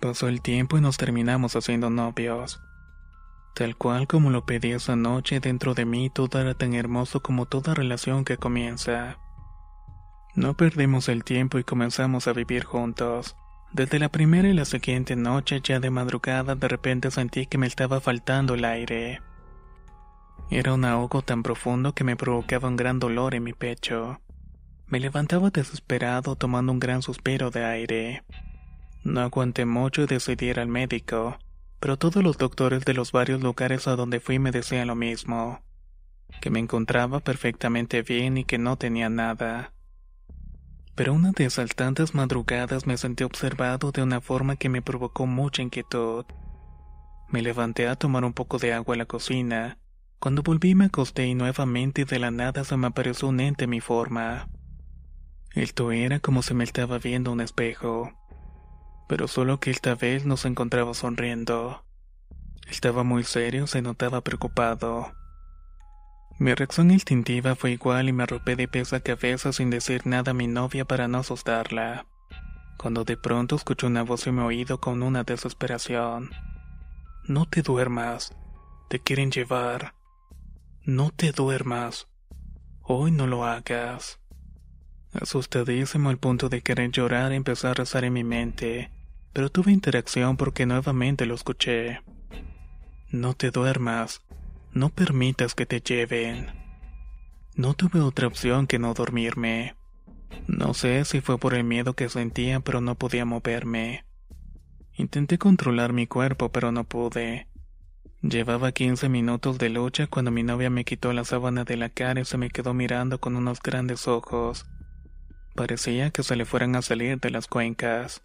Pasó 0.00 0.28
el 0.28 0.40
tiempo 0.40 0.78
y 0.78 0.80
nos 0.80 0.96
terminamos 0.96 1.56
haciendo 1.56 1.90
novios. 1.90 2.60
Tal 3.54 3.76
cual 3.76 4.06
como 4.06 4.30
lo 4.30 4.46
pedí 4.46 4.70
esa 4.70 4.94
noche 4.94 5.40
dentro 5.40 5.74
de 5.74 5.84
mí, 5.84 6.10
todo 6.10 6.40
era 6.40 6.54
tan 6.54 6.74
hermoso 6.74 7.20
como 7.20 7.46
toda 7.46 7.74
relación 7.74 8.24
que 8.24 8.36
comienza. 8.36 9.18
No 10.34 10.54
perdimos 10.54 11.08
el 11.08 11.24
tiempo 11.24 11.58
y 11.58 11.64
comenzamos 11.64 12.28
a 12.28 12.32
vivir 12.32 12.64
juntos. 12.64 13.36
Desde 13.72 13.98
la 13.98 14.08
primera 14.08 14.48
y 14.48 14.52
la 14.52 14.64
siguiente 14.64 15.16
noche, 15.16 15.60
ya 15.62 15.80
de 15.80 15.90
madrugada, 15.90 16.54
de 16.54 16.68
repente 16.68 17.10
sentí 17.10 17.46
que 17.46 17.58
me 17.58 17.66
estaba 17.66 18.00
faltando 18.00 18.54
el 18.54 18.64
aire. 18.64 19.20
Era 20.50 20.74
un 20.74 20.84
ahogo 20.84 21.22
tan 21.22 21.42
profundo 21.42 21.94
que 21.94 22.04
me 22.04 22.16
provocaba 22.16 22.68
un 22.68 22.76
gran 22.76 23.00
dolor 23.00 23.34
en 23.34 23.42
mi 23.42 23.52
pecho. 23.52 24.20
Me 24.86 25.00
levantaba 25.00 25.50
desesperado 25.50 26.36
tomando 26.36 26.72
un 26.72 26.80
gran 26.80 27.02
suspiro 27.02 27.50
de 27.50 27.64
aire. 27.64 28.24
No 29.02 29.20
aguanté 29.20 29.64
mucho 29.64 30.02
y 30.02 30.06
decidí 30.06 30.46
ir 30.46 30.60
al 30.60 30.68
médico, 30.68 31.38
pero 31.80 31.96
todos 31.96 32.22
los 32.22 32.38
doctores 32.38 32.84
de 32.84 32.94
los 32.94 33.12
varios 33.12 33.40
lugares 33.40 33.88
a 33.88 33.96
donde 33.96 34.20
fui 34.20 34.38
me 34.38 34.50
decían 34.50 34.88
lo 34.88 34.94
mismo, 34.94 35.60
que 36.40 36.50
me 36.50 36.58
encontraba 36.58 37.20
perfectamente 37.20 38.02
bien 38.02 38.38
y 38.38 38.44
que 38.44 38.58
no 38.58 38.76
tenía 38.76 39.08
nada 39.08 39.72
pero 41.00 41.14
una 41.14 41.32
de 41.32 41.46
esas 41.46 41.74
tantas 41.74 42.14
madrugadas 42.14 42.86
me 42.86 42.98
sentí 42.98 43.24
observado 43.24 43.90
de 43.90 44.02
una 44.02 44.20
forma 44.20 44.56
que 44.56 44.68
me 44.68 44.82
provocó 44.82 45.26
mucha 45.26 45.62
inquietud. 45.62 46.26
Me 47.30 47.40
levanté 47.40 47.88
a 47.88 47.96
tomar 47.96 48.22
un 48.22 48.34
poco 48.34 48.58
de 48.58 48.74
agua 48.74 48.96
en 48.96 48.98
la 48.98 49.06
cocina. 49.06 49.78
Cuando 50.18 50.42
volví 50.42 50.74
me 50.74 50.84
acosté 50.84 51.26
y 51.26 51.34
nuevamente 51.34 52.04
de 52.04 52.18
la 52.18 52.30
nada 52.30 52.64
se 52.64 52.76
me 52.76 52.88
apareció 52.88 53.28
un 53.28 53.40
ente 53.40 53.64
en 53.64 53.70
mi 53.70 53.80
forma. 53.80 54.50
Esto 55.54 55.90
era 55.90 56.20
como 56.20 56.42
si 56.42 56.52
me 56.52 56.64
estaba 56.64 56.98
viendo 56.98 57.32
un 57.32 57.40
espejo, 57.40 58.12
pero 59.08 59.26
solo 59.26 59.58
que 59.58 59.70
esta 59.70 59.94
vez 59.94 60.26
no 60.26 60.36
se 60.36 60.48
encontraba 60.48 60.92
sonriendo. 60.92 61.82
Estaba 62.68 63.04
muy 63.04 63.24
serio, 63.24 63.66
se 63.66 63.80
notaba 63.80 64.20
preocupado. 64.20 65.14
Mi 66.40 66.54
reacción 66.54 66.90
instintiva 66.90 67.54
fue 67.54 67.72
igual 67.72 68.08
y 68.08 68.14
me 68.14 68.22
arropé 68.22 68.56
de 68.56 68.66
pies 68.66 68.94
a 68.94 69.00
cabeza 69.00 69.52
sin 69.52 69.68
decir 69.68 70.06
nada 70.06 70.30
a 70.30 70.34
mi 70.34 70.46
novia 70.46 70.86
para 70.86 71.06
no 71.06 71.18
asustarla. 71.18 72.06
Cuando 72.78 73.04
de 73.04 73.18
pronto 73.18 73.56
escuché 73.56 73.86
una 73.86 74.04
voz 74.04 74.26
en 74.26 74.36
mi 74.36 74.40
oído 74.40 74.80
con 74.80 75.02
una 75.02 75.22
desesperación. 75.22 76.30
No 77.24 77.44
te 77.44 77.60
duermas. 77.60 78.34
Te 78.88 79.00
quieren 79.00 79.30
llevar. 79.30 79.92
No 80.82 81.10
te 81.10 81.32
duermas. 81.32 82.08
Hoy 82.80 83.10
no 83.10 83.26
lo 83.26 83.44
hagas. 83.44 84.18
Asustadísimo 85.12 86.08
al 86.08 86.16
punto 86.16 86.48
de 86.48 86.62
querer 86.62 86.90
llorar 86.90 87.32
empezó 87.32 87.68
a 87.68 87.74
rezar 87.74 88.04
en 88.04 88.14
mi 88.14 88.24
mente, 88.24 88.90
pero 89.34 89.50
tuve 89.50 89.72
interacción 89.72 90.38
porque 90.38 90.64
nuevamente 90.64 91.26
lo 91.26 91.34
escuché. 91.34 92.00
No 93.10 93.34
te 93.34 93.50
duermas. 93.50 94.22
No 94.72 94.88
permitas 94.90 95.54
que 95.54 95.66
te 95.66 95.80
lleven. 95.80 96.46
No 97.56 97.74
tuve 97.74 98.00
otra 98.00 98.28
opción 98.28 98.68
que 98.68 98.78
no 98.78 98.94
dormirme. 98.94 99.74
No 100.46 100.74
sé 100.74 101.04
si 101.04 101.20
fue 101.20 101.38
por 101.38 101.54
el 101.54 101.64
miedo 101.64 101.94
que 101.94 102.08
sentía, 102.08 102.60
pero 102.60 102.80
no 102.80 102.94
podía 102.94 103.24
moverme. 103.24 104.04
Intenté 104.94 105.38
controlar 105.38 105.92
mi 105.92 106.06
cuerpo, 106.06 106.50
pero 106.50 106.70
no 106.70 106.84
pude. 106.84 107.48
Llevaba 108.22 108.70
15 108.70 109.08
minutos 109.08 109.58
de 109.58 109.70
lucha 109.70 110.06
cuando 110.06 110.30
mi 110.30 110.42
novia 110.42 110.70
me 110.70 110.84
quitó 110.84 111.12
la 111.12 111.24
sábana 111.24 111.64
de 111.64 111.76
la 111.76 111.88
cara 111.88 112.20
y 112.20 112.24
se 112.24 112.38
me 112.38 112.50
quedó 112.50 112.72
mirando 112.72 113.18
con 113.18 113.34
unos 113.34 113.60
grandes 113.60 114.06
ojos. 114.06 114.66
Parecía 115.56 116.10
que 116.10 116.22
se 116.22 116.36
le 116.36 116.44
fueran 116.44 116.76
a 116.76 116.82
salir 116.82 117.18
de 117.18 117.30
las 117.30 117.48
cuencas. 117.48 118.22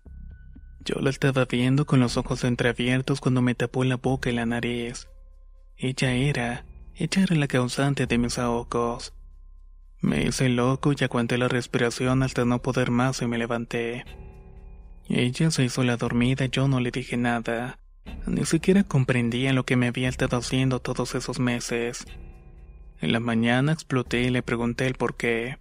Yo 0.84 1.00
la 1.02 1.10
estaba 1.10 1.46
viendo 1.46 1.86
con 1.86 2.00
los 2.00 2.18
ojos 2.18 2.44
entreabiertos 2.44 3.20
cuando 3.20 3.42
me 3.42 3.56
tapó 3.56 3.84
la 3.84 3.96
boca 3.96 4.30
y 4.30 4.34
la 4.34 4.46
nariz. 4.46 5.08
Ella 5.78 6.14
era, 6.14 6.66
ella 6.96 7.24
era 7.24 7.36
la 7.36 7.48
causante 7.48 8.08
de 8.08 8.18
mis 8.18 8.40
ahogos. 8.40 9.14
Me 10.00 10.24
hice 10.24 10.48
loco 10.48 10.94
y 10.94 11.04
aguanté 11.04 11.38
la 11.38 11.50
respiración 11.50 12.24
hasta 12.24 12.46
no 12.46 12.62
poder 12.62 12.92
más 12.92 13.22
y 13.22 13.28
me 13.28 13.38
levanté. 13.38 14.06
Ella 15.10 15.52
se 15.52 15.66
hizo 15.66 15.84
la 15.84 15.98
dormida 15.98 16.46
y 16.46 16.50
yo 16.50 16.70
no 16.70 16.80
le 16.80 16.92
dije 16.92 17.18
nada. 17.18 17.80
Ni 18.26 18.46
siquiera 18.46 18.84
comprendía 18.84 19.52
lo 19.52 19.66
que 19.66 19.76
me 19.76 19.88
había 19.88 20.08
estado 20.08 20.38
haciendo 20.38 20.80
todos 20.80 21.14
esos 21.14 21.40
meses. 21.40 22.06
En 23.02 23.12
la 23.12 23.20
mañana 23.20 23.74
exploté 23.74 24.22
y 24.22 24.30
le 24.30 24.44
pregunté 24.44 24.88
el 24.88 24.96
por 24.96 25.16
qué. 25.16 25.58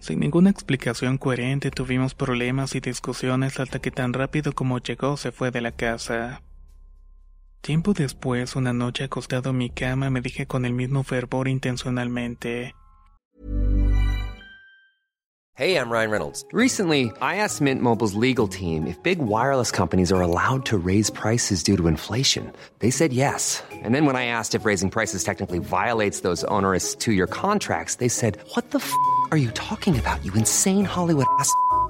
Sin 0.00 0.18
ninguna 0.18 0.50
explicación 0.50 1.16
coherente 1.16 1.70
tuvimos 1.70 2.14
problemas 2.14 2.74
y 2.74 2.80
discusiones 2.80 3.60
hasta 3.60 3.78
que 3.78 3.90
tan 3.92 4.12
rápido 4.12 4.52
como 4.52 4.78
llegó 4.78 5.16
se 5.16 5.30
fue 5.30 5.52
de 5.52 5.60
la 5.60 5.72
casa. 5.72 6.42
Tiempo 7.60 7.92
después, 7.92 8.56
una 8.56 8.72
noche 8.72 9.04
acostado 9.04 9.50
en 9.50 9.58
mi 9.58 9.70
cama, 9.70 10.10
me 10.10 10.20
dije 10.20 10.46
con 10.46 10.64
el 10.64 10.72
mismo 10.72 11.02
fervor 11.02 11.48
intencionalmente. 11.48 12.74
Hey, 15.58 15.74
I'm 15.74 15.90
Ryan 15.90 16.10
Reynolds. 16.12 16.44
Recently, 16.52 17.10
I 17.20 17.42
asked 17.42 17.60
Mint 17.60 17.82
Mobile's 17.82 18.14
legal 18.14 18.46
team 18.46 18.86
if 18.86 19.02
big 19.02 19.18
wireless 19.18 19.72
companies 19.72 20.12
are 20.12 20.20
allowed 20.20 20.64
to 20.66 20.78
raise 20.78 21.10
prices 21.10 21.64
due 21.64 21.76
to 21.76 21.88
inflation. 21.88 22.52
They 22.78 22.92
said 22.92 23.12
yes. 23.12 23.60
And 23.82 23.92
then 23.92 24.06
when 24.06 24.14
I 24.14 24.26
asked 24.26 24.54
if 24.54 24.64
raising 24.64 24.88
prices 24.88 25.24
technically 25.24 25.58
violates 25.58 26.20
those 26.20 26.44
onerous 26.44 26.94
two 26.94 27.12
year 27.12 27.26
contracts, 27.26 27.96
they 27.96 28.06
said, 28.06 28.38
What 28.54 28.70
the 28.70 28.78
f 28.78 28.92
are 29.32 29.36
you 29.36 29.50
talking 29.50 29.98
about, 29.98 30.24
you 30.24 30.32
insane 30.34 30.84
Hollywood 30.84 31.26
ass? 31.40 31.52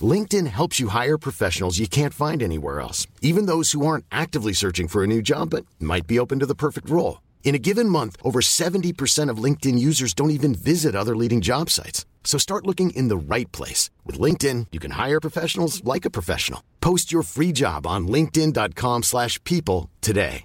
LinkedIn 0.00 0.46
helps 0.46 0.78
you 0.78 0.88
hire 0.88 1.18
professionals 1.18 1.80
you 1.80 1.88
can't 1.88 2.14
find 2.14 2.42
anywhere 2.42 2.80
else, 2.80 3.08
even 3.20 3.46
those 3.46 3.72
who 3.72 3.84
aren't 3.84 4.04
actively 4.12 4.52
searching 4.52 4.86
for 4.86 5.02
a 5.02 5.08
new 5.08 5.20
job 5.20 5.50
but 5.50 5.66
might 5.80 6.06
be 6.06 6.20
open 6.20 6.38
to 6.38 6.46
the 6.46 6.54
perfect 6.54 6.88
role. 6.88 7.20
In 7.42 7.56
a 7.56 7.58
given 7.58 7.88
month, 7.88 8.16
over 8.22 8.40
70% 8.40 9.28
of 9.28 9.42
LinkedIn 9.42 9.76
users 9.78 10.14
don't 10.14 10.30
even 10.30 10.54
visit 10.54 10.94
other 10.94 11.16
leading 11.16 11.40
job 11.40 11.68
sites. 11.68 12.06
So 12.22 12.38
start 12.38 12.66
looking 12.66 12.90
in 12.90 13.08
the 13.08 13.16
right 13.16 13.50
place. 13.50 13.90
With 14.06 14.20
LinkedIn, 14.20 14.66
you 14.70 14.78
can 14.78 14.92
hire 14.92 15.20
professionals 15.20 15.82
like 15.82 16.04
a 16.04 16.10
professional. 16.10 16.62
Post 16.80 17.10
your 17.10 17.24
free 17.24 17.50
job 17.50 17.86
on 17.86 18.06
linkedin.com 18.06 19.02
slash 19.02 19.42
people 19.42 19.90
today. 20.00 20.44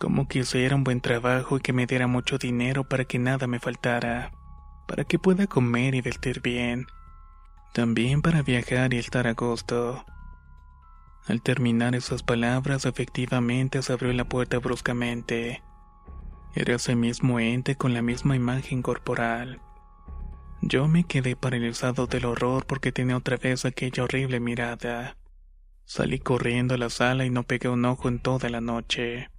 Como 0.00 0.26
que 0.26 0.40
hiciera 0.40 0.74
un 0.74 0.82
buen 0.82 1.00
trabajo 1.00 1.58
y 1.58 1.60
que 1.60 1.72
me 1.72 1.86
diera 1.86 2.08
mucho 2.08 2.36
dinero 2.36 2.82
para 2.82 3.04
que 3.04 3.20
nada 3.20 3.46
me 3.46 3.60
faltara. 3.60 4.32
Para 4.92 5.04
que 5.04 5.18
pueda 5.18 5.46
comer 5.46 5.94
y 5.94 6.02
vestir 6.02 6.42
bien, 6.42 6.86
también 7.72 8.20
para 8.20 8.42
viajar 8.42 8.92
y 8.92 8.98
estar 8.98 9.26
a 9.26 9.32
gusto. 9.32 10.04
Al 11.26 11.40
terminar 11.40 11.94
esas 11.94 12.22
palabras, 12.22 12.84
efectivamente 12.84 13.80
se 13.80 13.94
abrió 13.94 14.12
la 14.12 14.26
puerta 14.26 14.58
bruscamente. 14.58 15.62
Era 16.54 16.74
ese 16.74 16.94
mismo 16.94 17.40
ente 17.40 17.74
con 17.74 17.94
la 17.94 18.02
misma 18.02 18.36
imagen 18.36 18.82
corporal. 18.82 19.62
Yo 20.60 20.86
me 20.88 21.04
quedé 21.04 21.36
paralizado 21.36 22.06
del 22.06 22.26
horror 22.26 22.66
porque 22.66 22.92
tenía 22.92 23.16
otra 23.16 23.38
vez 23.38 23.64
aquella 23.64 24.04
horrible 24.04 24.40
mirada. 24.40 25.16
Salí 25.86 26.18
corriendo 26.18 26.74
a 26.74 26.78
la 26.78 26.90
sala 26.90 27.24
y 27.24 27.30
no 27.30 27.44
pegué 27.44 27.70
un 27.70 27.86
ojo 27.86 28.10
en 28.10 28.18
toda 28.18 28.50
la 28.50 28.60
noche. 28.60 29.30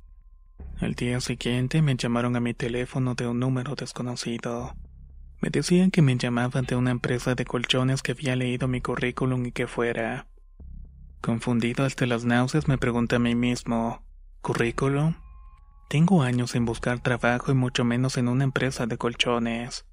Al 0.79 0.95
día 0.95 1.21
siguiente 1.21 1.83
me 1.83 1.95
llamaron 1.95 2.35
a 2.35 2.39
mi 2.39 2.55
teléfono 2.55 3.13
de 3.13 3.27
un 3.27 3.39
número 3.39 3.75
desconocido. 3.75 4.73
Me 5.43 5.49
decían 5.49 5.91
que 5.91 6.01
me 6.01 6.15
llamaban 6.15 6.63
de 6.63 6.77
una 6.77 6.91
empresa 6.91 7.35
de 7.35 7.43
colchones 7.43 8.01
que 8.01 8.13
había 8.13 8.37
leído 8.37 8.69
mi 8.69 8.79
currículum 8.79 9.45
y 9.47 9.51
que 9.51 9.67
fuera. 9.67 10.25
Confundido 11.19 11.83
hasta 11.83 12.05
las 12.05 12.23
náuseas 12.23 12.69
me 12.69 12.77
pregunté 12.77 13.17
a 13.17 13.19
mí 13.19 13.35
mismo, 13.35 14.05
¿currículum? 14.41 15.15
Tengo 15.89 16.23
años 16.23 16.51
sin 16.51 16.63
buscar 16.63 17.01
trabajo 17.01 17.51
y 17.51 17.55
mucho 17.55 17.83
menos 17.83 18.15
en 18.15 18.29
una 18.29 18.45
empresa 18.45 18.85
de 18.85 18.97
colchones. 18.97 19.85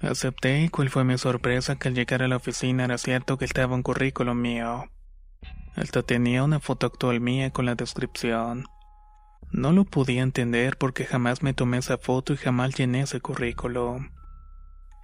Acepté 0.00 0.62
y 0.62 0.68
cuál 0.70 0.88
fue 0.88 1.04
mi 1.04 1.18
sorpresa 1.18 1.76
que 1.76 1.88
al 1.88 1.94
llegar 1.94 2.22
a 2.22 2.28
la 2.28 2.36
oficina 2.36 2.86
era 2.86 2.96
cierto 2.96 3.36
que 3.36 3.44
estaba 3.44 3.74
un 3.74 3.82
currículum 3.82 4.40
mío. 4.40 4.86
Hasta 5.76 6.02
tenía 6.02 6.44
una 6.44 6.60
foto 6.60 6.86
actual 6.86 7.20
mía 7.20 7.50
con 7.50 7.66
la 7.66 7.74
descripción. 7.74 8.64
No 9.54 9.70
lo 9.70 9.84
podía 9.84 10.22
entender 10.22 10.76
porque 10.76 11.04
jamás 11.04 11.44
me 11.44 11.54
tomé 11.54 11.78
esa 11.78 11.96
foto 11.96 12.32
y 12.32 12.36
jamás 12.36 12.74
llené 12.74 13.02
ese 13.02 13.20
currículum. 13.20 14.10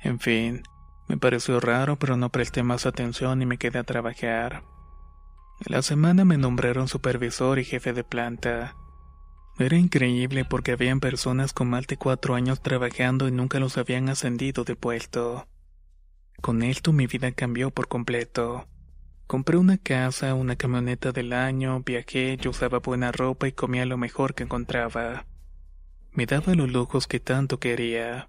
En 0.02 0.18
fin, 0.18 0.64
me 1.06 1.16
pareció 1.16 1.60
raro 1.60 2.00
pero 2.00 2.16
no 2.16 2.30
presté 2.30 2.64
más 2.64 2.84
atención 2.84 3.40
y 3.42 3.46
me 3.46 3.58
quedé 3.58 3.78
a 3.78 3.84
trabajar. 3.84 4.64
La 5.66 5.82
semana 5.82 6.24
me 6.24 6.36
nombraron 6.36 6.88
supervisor 6.88 7.60
y 7.60 7.64
jefe 7.64 7.92
de 7.92 8.02
planta. 8.02 8.74
Era 9.60 9.76
increíble 9.76 10.44
porque 10.44 10.72
habían 10.72 10.98
personas 10.98 11.52
con 11.52 11.70
más 11.70 11.86
de 11.86 11.96
cuatro 11.96 12.34
años 12.34 12.60
trabajando 12.60 13.28
y 13.28 13.30
nunca 13.30 13.60
los 13.60 13.78
habían 13.78 14.08
ascendido 14.08 14.64
de 14.64 14.74
puesto. 14.74 15.46
Con 16.40 16.64
esto 16.64 16.92
mi 16.92 17.06
vida 17.06 17.30
cambió 17.30 17.70
por 17.70 17.86
completo. 17.86 18.66
Compré 19.30 19.58
una 19.58 19.78
casa, 19.78 20.34
una 20.34 20.56
camioneta 20.56 21.12
del 21.12 21.32
año, 21.32 21.84
viajé, 21.86 22.36
yo 22.36 22.50
usaba 22.50 22.80
buena 22.80 23.12
ropa 23.12 23.46
y 23.46 23.52
comía 23.52 23.86
lo 23.86 23.96
mejor 23.96 24.34
que 24.34 24.42
encontraba. 24.42 25.24
Me 26.10 26.26
daba 26.26 26.52
los 26.56 26.68
lujos 26.68 27.06
que 27.06 27.20
tanto 27.20 27.60
quería. 27.60 28.28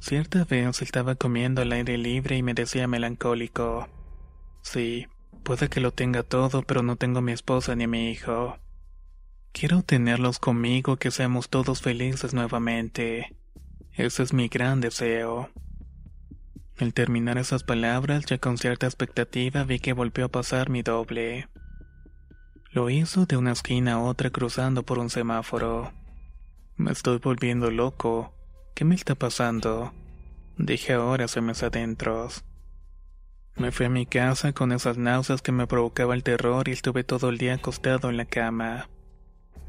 Cierta 0.00 0.44
vez 0.44 0.80
estaba 0.80 1.16
comiendo 1.16 1.60
al 1.60 1.72
aire 1.72 1.98
libre 1.98 2.38
y 2.38 2.42
me 2.42 2.54
decía 2.54 2.88
melancólico. 2.88 3.90
Sí, 4.62 5.06
puede 5.42 5.68
que 5.68 5.82
lo 5.82 5.92
tenga 5.92 6.22
todo, 6.22 6.62
pero 6.62 6.82
no 6.82 6.96
tengo 6.96 7.18
a 7.18 7.22
mi 7.22 7.32
esposa 7.32 7.76
ni 7.76 7.84
a 7.84 7.88
mi 7.88 8.10
hijo. 8.10 8.56
Quiero 9.52 9.82
tenerlos 9.82 10.38
conmigo, 10.38 10.96
que 10.96 11.10
seamos 11.10 11.50
todos 11.50 11.82
felices 11.82 12.32
nuevamente. 12.32 13.36
Ese 13.92 14.22
es 14.22 14.32
mi 14.32 14.48
gran 14.48 14.80
deseo. 14.80 15.50
Al 16.80 16.94
terminar 16.94 17.38
esas 17.38 17.64
palabras, 17.64 18.24
ya 18.26 18.38
con 18.38 18.56
cierta 18.56 18.86
expectativa 18.86 19.64
vi 19.64 19.80
que 19.80 19.92
volvió 19.92 20.26
a 20.26 20.28
pasar 20.28 20.70
mi 20.70 20.82
doble. 20.82 21.48
Lo 22.70 22.88
hizo 22.88 23.26
de 23.26 23.36
una 23.36 23.50
esquina 23.50 23.94
a 23.94 23.98
otra 23.98 24.30
cruzando 24.30 24.84
por 24.84 25.00
un 25.00 25.10
semáforo. 25.10 25.92
Me 26.76 26.92
estoy 26.92 27.18
volviendo 27.18 27.72
loco. 27.72 28.32
¿Qué 28.76 28.84
me 28.84 28.94
está 28.94 29.16
pasando? 29.16 29.92
Dije 30.56 30.92
ahora 30.92 31.24
hacia 31.24 31.42
mis 31.42 31.64
adentros. 31.64 32.44
Me 33.56 33.72
fui 33.72 33.86
a 33.86 33.90
mi 33.90 34.06
casa 34.06 34.52
con 34.52 34.70
esas 34.70 34.98
náuseas 34.98 35.42
que 35.42 35.50
me 35.50 35.66
provocaba 35.66 36.14
el 36.14 36.22
terror 36.22 36.68
y 36.68 36.72
estuve 36.72 37.02
todo 37.02 37.30
el 37.30 37.38
día 37.38 37.54
acostado 37.54 38.08
en 38.08 38.16
la 38.16 38.24
cama. 38.24 38.88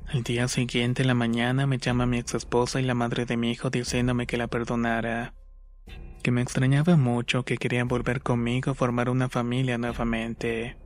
Al 0.05 0.21
día 0.21 0.47
siguiente, 0.47 1.01
en 1.01 1.07
la 1.07 1.15
mañana, 1.15 1.65
me 1.65 1.79
llama 1.79 2.05
mi 2.05 2.19
ex 2.19 2.35
esposa 2.35 2.79
y 2.79 2.83
la 2.83 2.93
madre 2.93 3.25
de 3.25 3.35
mi 3.35 3.49
hijo 3.49 3.71
diciéndome 3.71 4.27
que 4.27 4.37
la 4.37 4.47
perdonara. 4.47 5.33
Que 6.23 6.31
me 6.31 6.41
extrañaba 6.41 6.95
mucho, 6.97 7.43
que 7.43 7.57
querían 7.57 7.87
volver 7.87 8.21
conmigo 8.21 8.71
a 8.71 8.75
formar 8.75 9.09
una 9.09 9.29
familia 9.29 9.77
nuevamente. 9.77 10.77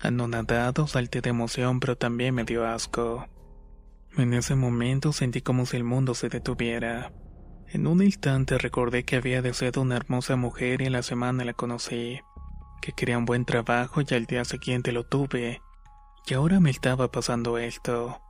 Anonadado, 0.00 0.86
salté 0.86 1.20
de 1.20 1.30
emoción, 1.30 1.80
pero 1.80 1.96
también 1.96 2.34
me 2.34 2.44
dio 2.44 2.66
asco. 2.66 3.26
En 4.16 4.34
ese 4.34 4.54
momento 4.54 5.12
sentí 5.12 5.40
como 5.40 5.66
si 5.66 5.76
el 5.76 5.84
mundo 5.84 6.14
se 6.14 6.28
detuviera. 6.28 7.12
En 7.70 7.86
un 7.86 8.02
instante 8.02 8.56
recordé 8.58 9.04
que 9.04 9.16
había 9.16 9.42
deseado 9.42 9.82
una 9.82 9.96
hermosa 9.96 10.36
mujer 10.36 10.80
y 10.80 10.86
en 10.86 10.92
la 10.92 11.02
semana 11.02 11.44
la 11.44 11.52
conocí, 11.52 12.20
que 12.80 12.92
quería 12.92 13.18
un 13.18 13.26
buen 13.26 13.44
trabajo 13.44 14.00
y 14.00 14.14
al 14.14 14.24
día 14.24 14.44
siguiente 14.44 14.92
lo 14.92 15.04
tuve, 15.04 15.60
y 16.26 16.34
ahora 16.34 16.60
me 16.60 16.70
estaba 16.70 17.10
pasando 17.10 17.58
esto. 17.58 18.20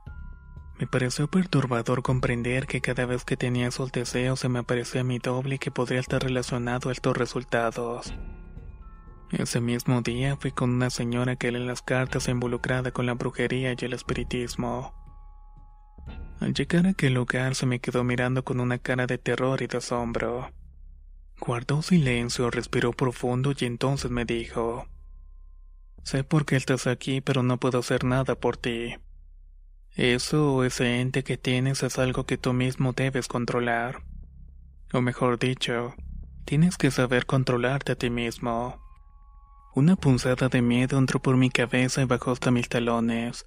Me 0.79 0.87
pareció 0.87 1.27
perturbador 1.27 2.01
comprender 2.01 2.65
que 2.65 2.79
cada 2.79 3.05
vez 3.05 3.25
que 3.25 3.35
tenía 3.35 3.67
esos 3.67 3.91
deseos 3.91 4.39
se 4.39 4.47
me 4.47 4.59
aparecía 4.59 5.03
mi 5.03 5.19
doble 5.19 5.55
y 5.55 5.59
que 5.59 5.71
podría 5.71 5.99
estar 5.99 6.23
relacionado 6.23 6.87
a 6.87 6.93
estos 6.93 7.17
resultados. 7.17 8.13
Ese 9.31 9.59
mismo 9.59 10.01
día 10.01 10.37
fui 10.37 10.51
con 10.51 10.69
una 10.69 10.89
señora 10.89 11.35
que 11.35 11.51
lee 11.51 11.65
las 11.65 11.81
cartas 11.81 12.29
involucrada 12.29 12.91
con 12.91 13.05
la 13.05 13.13
brujería 13.13 13.75
y 13.77 13.85
el 13.85 13.91
espiritismo. 13.91 14.95
Al 16.39 16.53
llegar 16.53 16.87
a 16.87 16.91
aquel 16.91 17.15
lugar 17.15 17.55
se 17.55 17.65
me 17.65 17.81
quedó 17.81 18.05
mirando 18.05 18.45
con 18.45 18.61
una 18.61 18.77
cara 18.77 19.05
de 19.05 19.17
terror 19.17 19.61
y 19.61 19.67
de 19.67 19.79
asombro. 19.79 20.49
Guardó 21.41 21.81
silencio, 21.81 22.49
respiró 22.51 22.93
profundo 22.93 23.51
y 23.57 23.65
entonces 23.65 24.11
me 24.11 24.23
dijo, 24.23 24.87
Sé 26.03 26.23
por 26.23 26.45
qué 26.45 26.55
estás 26.55 26.87
aquí, 26.87 27.19
pero 27.19 27.43
no 27.43 27.57
puedo 27.57 27.79
hacer 27.79 28.05
nada 28.05 28.35
por 28.35 28.55
ti. 28.55 28.95
Eso 29.95 30.53
o 30.53 30.63
ese 30.63 31.01
ente 31.01 31.23
que 31.23 31.37
tienes 31.37 31.83
es 31.83 31.99
algo 31.99 32.25
que 32.25 32.37
tú 32.37 32.53
mismo 32.53 32.93
debes 32.93 33.27
controlar. 33.27 34.03
O 34.93 35.01
mejor 35.01 35.39
dicho, 35.39 35.95
tienes 36.45 36.77
que 36.77 36.91
saber 36.91 37.25
controlarte 37.25 37.91
a 37.91 37.95
ti 37.95 38.09
mismo. 38.09 38.79
Una 39.75 39.95
punzada 39.95 40.49
de 40.49 40.61
miedo 40.61 40.97
entró 40.97 41.21
por 41.21 41.37
mi 41.37 41.49
cabeza 41.49 42.01
y 42.01 42.05
bajó 42.05 42.31
hasta 42.31 42.49
mis 42.49 42.69
talones. 42.69 43.45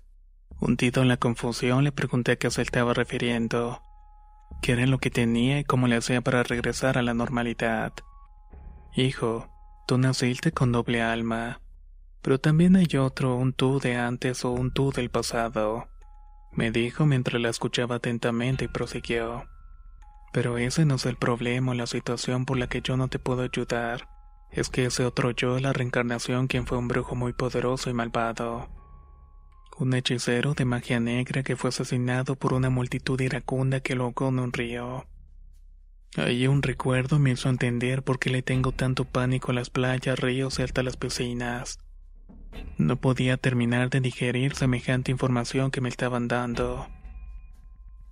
Hundido 0.61 1.02
en 1.02 1.09
la 1.09 1.16
confusión, 1.16 1.83
le 1.83 1.90
pregunté 1.90 2.33
a 2.33 2.37
qué 2.37 2.50
se 2.50 2.62
estaba 2.62 2.94
refiriendo, 2.94 3.83
qué 4.61 4.72
era 4.72 4.87
lo 4.87 4.98
que 4.98 5.11
tenía 5.11 5.59
y 5.59 5.64
cómo 5.64 5.88
le 5.88 5.96
hacía 5.96 6.20
para 6.20 6.44
regresar 6.44 6.96
a 6.96 7.02
la 7.02 7.14
normalidad. 7.14 7.92
Hijo, 8.94 9.48
tú 9.88 9.98
naciste 9.98 10.52
con 10.52 10.70
doble 10.70 11.02
alma, 11.02 11.61
pero 12.22 12.38
también 12.38 12.76
hay 12.76 12.96
otro, 12.96 13.35
un 13.37 13.52
tú 13.52 13.81
de 13.81 13.96
antes 13.96 14.44
o 14.44 14.52
un 14.52 14.72
tú 14.72 14.92
del 14.92 15.11
pasado, 15.11 15.88
me 16.55 16.71
dijo 16.71 17.07
mientras 17.07 17.41
la 17.41 17.51
escuchaba 17.51 17.97
atentamente 17.97 18.67
y 18.67 18.69
prosiguió. 18.69 19.45
Pero 20.33 20.59
ese 20.59 20.85
no 20.85 20.95
es 20.95 21.07
el 21.07 21.17
problema 21.17 21.73
o 21.73 21.75
la 21.75 21.87
situación 21.87 22.47
por 22.47 22.59
la 22.59 22.69
que 22.69 22.81
yo 22.81 22.97
no 22.97 23.09
te 23.09 23.19
puedo 23.19 23.43
ayudar. 23.43 24.09
Es 24.51 24.69
que 24.69 24.87
ese 24.87 25.05
otro 25.05 25.31
yo 25.31 25.59
la 25.59 25.73
reencarnación 25.73 26.47
quien 26.47 26.67
fue 26.67 26.79
un 26.79 26.88
brujo 26.88 27.15
muy 27.15 27.33
poderoso 27.33 27.91
y 27.91 27.95
malvado 27.95 28.69
un 29.79 29.95
hechicero 29.95 30.55
de 30.55 30.65
magia 30.65 31.01
negra 31.01 31.43
que 31.43 31.57
fue 31.57 31.71
asesinado 31.71 32.37
por 32.37 32.53
una 32.53 32.71
multitud 32.71 33.21
iracunda 33.21 33.81
que 33.81 33.95
lo 33.95 34.05
ahogó 34.05 34.29
en 34.29 34.38
un 34.38 34.53
río. 34.53 35.07
Ahí 36.17 36.47
un 36.47 36.62
recuerdo 36.62 37.19
me 37.19 37.31
hizo 37.31 37.49
entender 37.49 38.03
por 38.03 38.19
qué 38.19 38.31
le 38.31 38.43
tengo 38.43 38.73
tanto 38.73 39.05
pánico 39.05 39.51
a 39.51 39.55
las 39.55 39.71
playas, 39.71 40.19
ríos 40.19 40.59
y 40.59 40.62
hasta 40.62 40.83
las 40.83 40.97
piscinas. 40.97 41.79
No 42.79 42.97
podía 42.97 43.37
terminar 43.37 43.90
de 43.90 44.01
digerir 44.01 44.55
semejante 44.55 45.11
información 45.11 45.71
que 45.71 45.81
me 45.81 45.88
estaban 45.88 46.29
dando. 46.29 46.88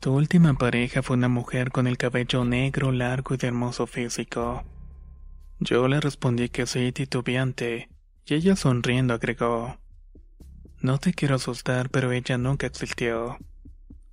Tu 0.01 0.13
última 0.13 0.55
pareja 0.55 1.03
fue 1.03 1.17
una 1.17 1.29
mujer 1.29 1.71
con 1.71 1.87
el 1.87 1.99
cabello 1.99 2.45
negro, 2.45 2.93
largo 2.93 3.35
y 3.35 3.37
de 3.37 3.49
hermoso 3.49 3.87
físico. 3.87 4.65
Yo 5.59 5.89
le 5.89 6.01
respondí 6.01 6.49
que 6.49 6.67
sí, 6.67 6.91
titubeante, 6.93 7.91
y 8.25 8.35
ella 8.35 8.57
sonriendo 8.57 9.13
agregó. 9.13 9.79
No 10.81 10.97
te 10.97 11.13
quiero 11.13 11.35
asustar, 11.35 11.91
pero 11.91 12.13
ella 12.13 12.39
nunca 12.39 12.67
existió. 12.67 13.37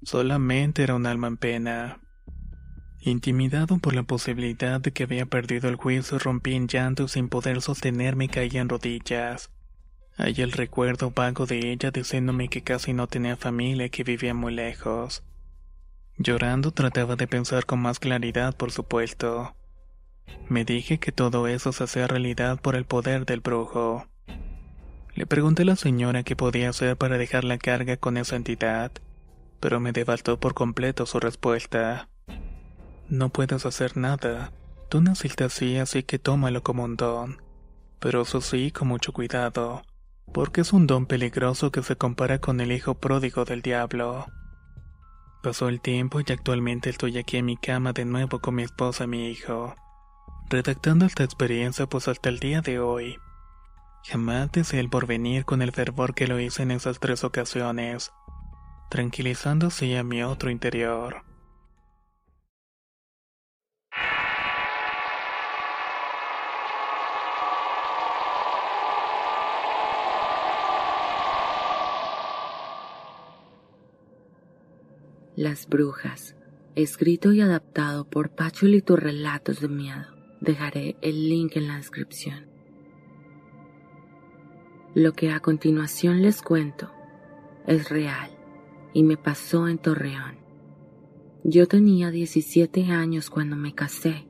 Solamente 0.04 0.84
era 0.84 0.96
un 0.96 1.06
alma 1.06 1.28
en 1.28 1.38
pena. 1.38 2.02
Intimidado 3.00 3.78
por 3.78 3.96
la 3.96 4.04
posibilidad 4.04 4.82
de 4.82 4.91
que 4.91 5.04
había 5.04 5.26
perdido 5.26 5.70
el 5.70 5.78
juicio, 5.78 6.20
rompí 6.20 6.56
en 6.56 6.67
llanto 6.67 7.08
sin 7.08 7.30
poder 7.30 7.62
sostenerme 7.62 8.26
y 8.26 8.28
caí 8.28 8.50
en 8.54 8.67
rodillas. 8.67 9.50
Hay 10.19 10.34
el 10.38 10.51
recuerdo 10.51 11.12
vago 11.12 11.45
de 11.45 11.71
ella 11.71 11.91
diciéndome 11.91 12.49
que 12.49 12.63
casi 12.63 12.91
no 12.91 13.06
tenía 13.06 13.38
familia 13.38 13.86
y 13.86 13.89
que 13.91 14.03
vivía 14.03 14.34
muy 14.34 14.51
lejos. 14.51 15.23
Llorando 16.17 16.71
trataba 16.71 17.15
de 17.15 17.27
pensar 17.27 17.67
con 17.67 17.80
más 17.80 17.99
claridad, 17.99 18.58
por 18.58 18.71
supuesto. 18.71 19.56
Me 20.49 20.65
dije 20.65 20.97
que 20.97 21.12
todo 21.12 21.47
eso 21.47 21.71
se 21.71 21.84
hacía 21.84 22.08
realidad 22.08 22.60
por 22.60 22.75
el 22.75 22.86
poder 22.86 23.27
del 23.27 23.41
brujo. 23.41 24.08
Le 25.13 25.27
pregunté 25.27 25.62
a 25.62 25.65
la 25.65 25.75
señora 25.75 26.23
qué 26.23 26.36
podía 26.36 26.69
hacer 26.69 26.97
para 26.97 27.19
dejar 27.19 27.43
la 27.43 27.60
carga 27.60 27.97
con 27.97 28.17
esa 28.17 28.36
entidad, 28.36 28.91
pero 29.60 29.80
me 29.80 29.91
devastó 29.91 30.39
por 30.39 30.56
completo 30.56 31.06
su 31.06 31.19
respuesta. 31.19 32.10
No 33.08 33.30
puedes 33.30 33.67
hacer 33.67 33.97
nada. 33.97 34.51
Tú 34.89 34.99
naciste 34.99 35.43
así, 35.43 35.77
así 35.77 36.01
que 36.01 36.17
tómalo 36.17 36.63
como 36.63 36.86
un 36.86 36.95
don. 36.95 37.38
Pero 37.99 38.23
eso 38.23 38.41
sí, 38.41 38.71
con 38.71 38.88
mucho 38.88 39.13
cuidado, 39.13 39.84
porque 40.34 40.62
es 40.62 40.74
un 40.74 40.88
don 40.88 41.06
peligroso 41.06 41.72
que 41.72 41.84
se 41.84 41.96
compara 41.96 42.40
con 42.40 42.62
el 42.62 42.72
hijo 42.72 42.96
pródigo 42.96 43.46
del 43.46 43.62
diablo. 43.62 44.26
Pasó 45.44 45.70
el 45.70 45.82
tiempo 45.82 46.20
y 46.20 46.32
actualmente 46.32 46.90
estoy 46.90 47.18
aquí 47.18 47.38
en 47.38 47.46
mi 47.46 47.58
cama 47.58 47.94
de 47.94 48.06
nuevo 48.06 48.40
con 48.40 48.56
mi 48.56 48.63
esposa 48.63 49.06
y 49.06 49.08
mi 49.08 49.30
hijo, 49.30 49.76
redactando 50.50 51.06
esta 51.06 51.24
experiencia 51.24 51.88
pues 51.88 52.08
hasta 52.08 52.30
el 52.30 52.40
día 52.40 52.62
de 52.62 52.80
hoy. 52.80 53.18
Jamás 54.04 54.52
deseé 54.52 54.80
el 54.80 54.90
porvenir 54.90 55.46
con 55.46 55.62
el 55.62 55.72
fervor 55.72 56.16
que 56.16 56.28
lo 56.28 56.40
hice 56.40 56.63
en 56.63 56.72
esas 56.72 57.00
tres 57.00 57.24
ocasiones, 57.24 58.12
tranquilizando 58.90 59.68
así 59.68 59.96
a 59.96 60.04
mi 60.04 60.24
otro 60.24 60.50
interior. 60.50 61.27
Las 75.38 75.69
Brujas, 75.69 76.36
escrito 76.73 77.32
y 77.32 77.41
adaptado 77.41 78.06
por 78.10 78.32
Pachuli 78.32 78.82
tus 78.82 78.97
relatos 78.97 79.60
de 79.60 79.67
miedo. 79.67 80.08
Dejaré 80.41 80.95
el 81.04 81.30
link 81.30 81.58
en 81.58 81.67
la 81.67 81.78
descripción. 81.78 82.47
Lo 84.95 85.13
que 85.13 85.30
a 85.30 85.39
continuación 85.39 86.23
les 86.23 86.41
cuento 86.41 86.91
es 87.67 87.88
real 87.89 88.32
y 88.95 89.04
me 89.04 89.15
pasó 89.15 89.67
en 89.67 89.78
Torreón. 89.78 90.38
Yo 91.43 91.67
tenía 91.67 92.10
17 92.10 92.86
años 92.86 93.30
cuando 93.30 93.56
me 93.56 93.76
casé. 93.76 94.26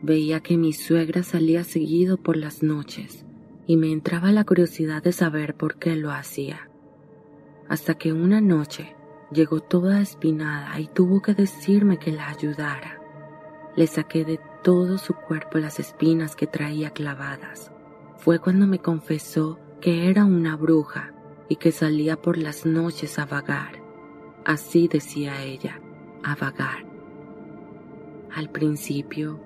Veía 0.00 0.40
que 0.40 0.56
mi 0.56 0.72
suegra 0.72 1.22
salía 1.22 1.64
seguido 1.64 2.16
por 2.16 2.38
las 2.38 2.62
noches 2.62 3.26
y 3.66 3.76
me 3.76 3.92
entraba 3.92 4.32
la 4.32 4.44
curiosidad 4.44 5.02
de 5.02 5.12
saber 5.12 5.54
por 5.54 5.76
qué 5.76 5.96
lo 5.96 6.10
hacía. 6.10 6.70
Hasta 7.68 7.98
que 7.98 8.14
una 8.14 8.40
noche 8.40 8.96
Llegó 9.32 9.60
toda 9.60 10.00
espinada 10.00 10.80
y 10.80 10.88
tuvo 10.88 11.22
que 11.22 11.34
decirme 11.34 11.98
que 11.98 12.10
la 12.10 12.28
ayudara. 12.28 13.00
Le 13.76 13.86
saqué 13.86 14.24
de 14.24 14.40
todo 14.64 14.98
su 14.98 15.14
cuerpo 15.14 15.58
las 15.58 15.78
espinas 15.78 16.34
que 16.34 16.48
traía 16.48 16.90
clavadas. 16.90 17.70
Fue 18.16 18.40
cuando 18.40 18.66
me 18.66 18.80
confesó 18.80 19.60
que 19.80 20.10
era 20.10 20.24
una 20.24 20.56
bruja 20.56 21.14
y 21.48 21.56
que 21.56 21.70
salía 21.70 22.20
por 22.20 22.38
las 22.38 22.66
noches 22.66 23.20
a 23.20 23.24
vagar. 23.24 23.80
Así 24.44 24.88
decía 24.88 25.44
ella, 25.44 25.80
a 26.24 26.34
vagar. 26.34 26.84
Al 28.34 28.50
principio, 28.50 29.40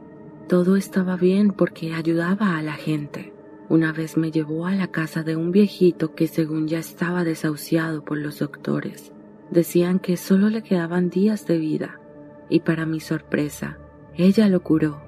todo 0.48 0.76
estaba 0.76 1.16
bien 1.16 1.52
porque 1.52 1.92
ayudaba 1.92 2.56
a 2.56 2.62
la 2.62 2.74
gente. 2.74 3.34
Una 3.68 3.92
vez 3.92 4.16
me 4.16 4.30
llevó 4.30 4.66
a 4.66 4.74
la 4.74 4.86
casa 4.86 5.22
de 5.22 5.36
un 5.36 5.52
viejito 5.52 6.14
que 6.14 6.26
según 6.26 6.68
ya 6.68 6.78
estaba 6.78 7.22
desahuciado 7.22 8.02
por 8.02 8.16
los 8.16 8.38
doctores 8.38 9.13
Decían 9.50 9.98
que 9.98 10.16
solo 10.16 10.48
le 10.48 10.62
quedaban 10.62 11.10
días 11.10 11.46
de 11.46 11.58
vida 11.58 12.00
y 12.48 12.60
para 12.60 12.86
mi 12.86 13.00
sorpresa, 13.00 13.78
ella 14.14 14.48
lo 14.48 14.62
curó. 14.62 15.02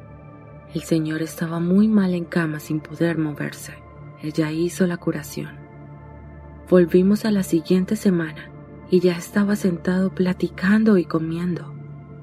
El 0.75 0.83
señor 0.83 1.22
estaba 1.22 1.61
muy 1.61 1.88
mal 1.88 2.14
en 2.14 2.25
cama 2.25 2.61
sin 2.61 2.81
poder 2.81 3.18
moverse. 3.18 3.75
Ella 4.22 4.51
hizo 4.51 4.87
la 4.87 4.96
curación. 4.96 5.57
Volvimos 6.68 7.25
a 7.25 7.31
la 7.31 7.42
siguiente 7.42 7.96
semana 7.96 8.51
y 8.90 9.01
ya 9.01 9.16
estaba 9.16 9.57
sentado 9.57 10.14
platicando 10.14 10.99
y 10.99 11.05
comiendo. 11.05 11.75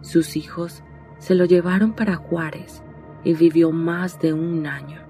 Sus 0.01 0.35
hijos 0.35 0.83
se 1.17 1.35
lo 1.35 1.45
llevaron 1.45 1.93
para 1.93 2.15
Juárez 2.15 2.83
y 3.23 3.33
vivió 3.33 3.71
más 3.71 4.19
de 4.19 4.33
un 4.33 4.67
año. 4.67 5.01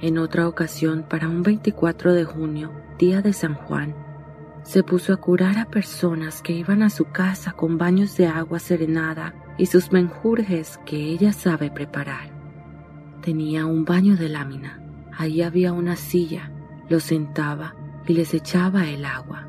En 0.00 0.18
otra 0.18 0.48
ocasión, 0.48 1.04
para 1.08 1.28
un 1.28 1.42
24 1.42 2.12
de 2.12 2.24
junio, 2.24 2.72
día 2.98 3.22
de 3.22 3.32
San 3.32 3.54
Juan, 3.54 3.94
se 4.62 4.82
puso 4.82 5.12
a 5.12 5.16
curar 5.16 5.58
a 5.58 5.64
personas 5.64 6.42
que 6.42 6.52
iban 6.52 6.82
a 6.82 6.90
su 6.90 7.06
casa 7.06 7.52
con 7.52 7.78
baños 7.78 8.16
de 8.16 8.26
agua 8.26 8.58
serenada 8.58 9.34
y 9.56 9.66
sus 9.66 9.92
menjurjes 9.92 10.78
que 10.84 10.96
ella 10.96 11.32
sabe 11.32 11.70
preparar. 11.70 12.30
Tenía 13.22 13.66
un 13.66 13.84
baño 13.84 14.16
de 14.16 14.28
lámina. 14.28 14.82
Ahí 15.16 15.42
había 15.42 15.72
una 15.72 15.96
silla, 15.96 16.52
lo 16.88 17.00
sentaba 17.00 17.74
y 18.06 18.14
les 18.14 18.34
echaba 18.34 18.88
el 18.88 19.04
agua. 19.04 19.48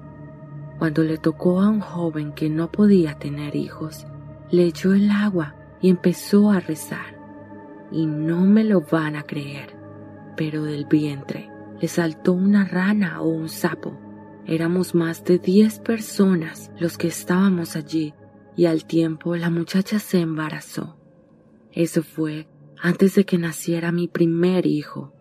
Cuando 0.80 1.04
le 1.04 1.17
tocó 1.17 1.62
a 1.62 1.69
un 1.69 1.82
joven 1.82 2.32
que 2.34 2.50
no 2.50 2.72
podía 2.72 3.19
tener 3.19 3.56
hijos, 3.56 4.08
le 4.50 4.63
echó 4.63 4.93
el 4.93 5.12
agua 5.12 5.56
y 5.82 5.89
empezó 5.89 6.50
a 6.50 6.60
rezar. 6.60 7.19
Y 7.91 8.06
no 8.06 8.41
me 8.41 8.63
lo 8.63 8.82
van 8.82 9.15
a 9.15 9.24
creer, 9.24 9.76
pero 10.38 10.63
del 10.63 10.86
vientre 10.86 11.50
le 11.80 11.88
saltó 11.88 12.34
una 12.34 12.65
rana 12.65 13.22
o 13.22 13.28
un 13.28 13.50
sapo 13.50 14.09
Éramos 14.49 14.95
más 14.95 15.23
de 15.25 15.38
diez 15.38 15.77
personas 15.77 16.71
los 16.79 16.97
que 16.97 17.07
estábamos 17.07 17.75
allí 17.75 18.15
y 18.57 18.65
al 18.65 18.85
tiempo 18.85 19.35
la 19.35 19.51
muchacha 19.51 19.99
se 19.99 20.21
embarazó. 20.21 20.97
Eso 21.71 22.01
fue 22.01 22.47
antes 22.81 23.13
de 23.13 23.25
que 23.25 23.38
naciera 23.38 23.91
mi 23.91 24.07
primer 24.07 24.65
hijo. 24.65 25.13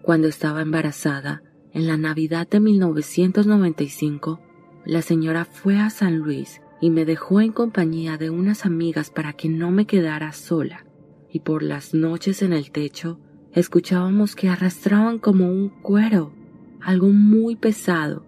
Cuando 0.00 0.28
estaba 0.28 0.62
embarazada, 0.62 1.42
en 1.74 1.86
la 1.86 1.98
Navidad 1.98 2.48
de 2.48 2.60
1995, 2.60 4.40
la 4.86 5.02
señora 5.02 5.44
fue 5.44 5.76
a 5.76 5.90
San 5.90 6.16
Luis 6.16 6.62
y 6.80 6.88
me 6.88 7.04
dejó 7.04 7.42
en 7.42 7.52
compañía 7.52 8.16
de 8.16 8.30
unas 8.30 8.64
amigas 8.64 9.10
para 9.10 9.34
que 9.34 9.50
no 9.50 9.70
me 9.72 9.84
quedara 9.86 10.32
sola, 10.32 10.86
y 11.30 11.40
por 11.40 11.62
las 11.62 11.92
noches 11.92 12.40
en 12.40 12.54
el 12.54 12.70
techo 12.70 13.20
escuchábamos 13.52 14.34
que 14.34 14.48
arrastraban 14.48 15.18
como 15.18 15.50
un 15.50 15.68
cuero, 15.68 16.32
algo 16.80 17.08
muy 17.08 17.54
pesado, 17.54 18.24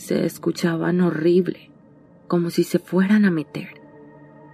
se 0.00 0.24
escuchaban 0.24 1.02
horrible, 1.02 1.70
como 2.26 2.48
si 2.48 2.64
se 2.64 2.78
fueran 2.78 3.26
a 3.26 3.30
meter. 3.30 3.82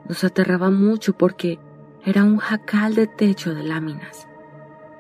Nos 0.09 0.24
aterraba 0.24 0.70
mucho 0.70 1.16
porque 1.16 1.61
era 2.04 2.24
un 2.24 2.38
jacal 2.38 2.96
de 2.96 3.06
techo 3.06 3.54
de 3.54 3.62
láminas. 3.62 4.26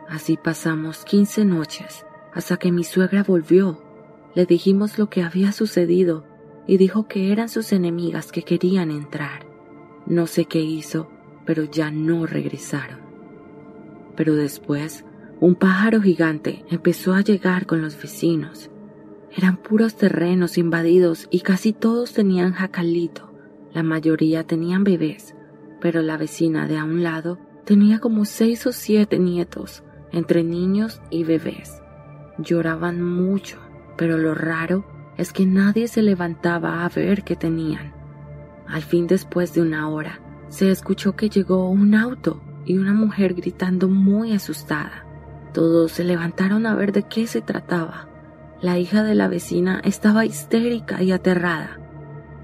Así 0.08 0.36
pasamos 0.36 1.04
quince 1.04 1.44
noches 1.44 2.06
hasta 2.32 2.58
que 2.58 2.70
mi 2.70 2.84
suegra 2.84 3.24
volvió. 3.24 3.82
Le 4.36 4.46
dijimos 4.46 4.98
lo 4.98 5.10
que 5.10 5.24
había 5.24 5.50
sucedido 5.50 6.24
y 6.68 6.76
dijo 6.76 7.08
que 7.08 7.32
eran 7.32 7.48
sus 7.48 7.72
enemigas 7.72 8.30
que 8.30 8.42
querían 8.42 8.92
entrar. 8.92 9.46
No 10.06 10.28
sé 10.28 10.44
qué 10.44 10.60
hizo, 10.60 11.10
pero 11.44 11.64
ya 11.64 11.90
no 11.90 12.24
regresaron. 12.24 13.00
Pero 14.14 14.36
después, 14.36 15.04
un 15.40 15.56
pájaro 15.56 16.00
gigante 16.00 16.64
empezó 16.70 17.14
a 17.14 17.22
llegar 17.22 17.66
con 17.66 17.82
los 17.82 18.00
vecinos 18.00 18.70
eran 19.36 19.58
puros 19.58 19.96
terrenos 19.96 20.56
invadidos 20.56 21.28
y 21.30 21.40
casi 21.40 21.74
todos 21.74 22.14
tenían 22.14 22.52
jacalito. 22.52 23.34
La 23.74 23.82
mayoría 23.82 24.44
tenían 24.44 24.82
bebés, 24.82 25.34
pero 25.78 26.00
la 26.00 26.16
vecina 26.16 26.66
de 26.66 26.78
a 26.78 26.84
un 26.84 27.02
lado 27.02 27.38
tenía 27.66 27.98
como 27.98 28.24
seis 28.24 28.66
o 28.66 28.72
siete 28.72 29.18
nietos, 29.18 29.84
entre 30.10 30.42
niños 30.42 31.02
y 31.10 31.24
bebés. 31.24 31.82
Lloraban 32.38 33.02
mucho, 33.02 33.58
pero 33.98 34.16
lo 34.16 34.34
raro 34.34 34.86
es 35.18 35.34
que 35.34 35.44
nadie 35.44 35.86
se 35.86 36.00
levantaba 36.00 36.82
a 36.82 36.88
ver 36.88 37.22
qué 37.22 37.36
tenían. 37.36 37.92
Al 38.66 38.82
fin, 38.82 39.06
después 39.06 39.52
de 39.52 39.60
una 39.60 39.90
hora, 39.90 40.22
se 40.48 40.70
escuchó 40.70 41.14
que 41.14 41.28
llegó 41.28 41.68
un 41.68 41.94
auto 41.94 42.42
y 42.64 42.78
una 42.78 42.94
mujer 42.94 43.34
gritando 43.34 43.86
muy 43.86 44.32
asustada. 44.32 45.04
Todos 45.52 45.92
se 45.92 46.04
levantaron 46.04 46.64
a 46.64 46.74
ver 46.74 46.92
de 46.92 47.02
qué 47.02 47.26
se 47.26 47.42
trataba 47.42 48.15
La 48.60 48.78
hija 48.78 49.02
de 49.02 49.14
la 49.14 49.28
vecina 49.28 49.80
estaba 49.84 50.24
histérica 50.24 51.02
y 51.02 51.12
aterrada. 51.12 51.78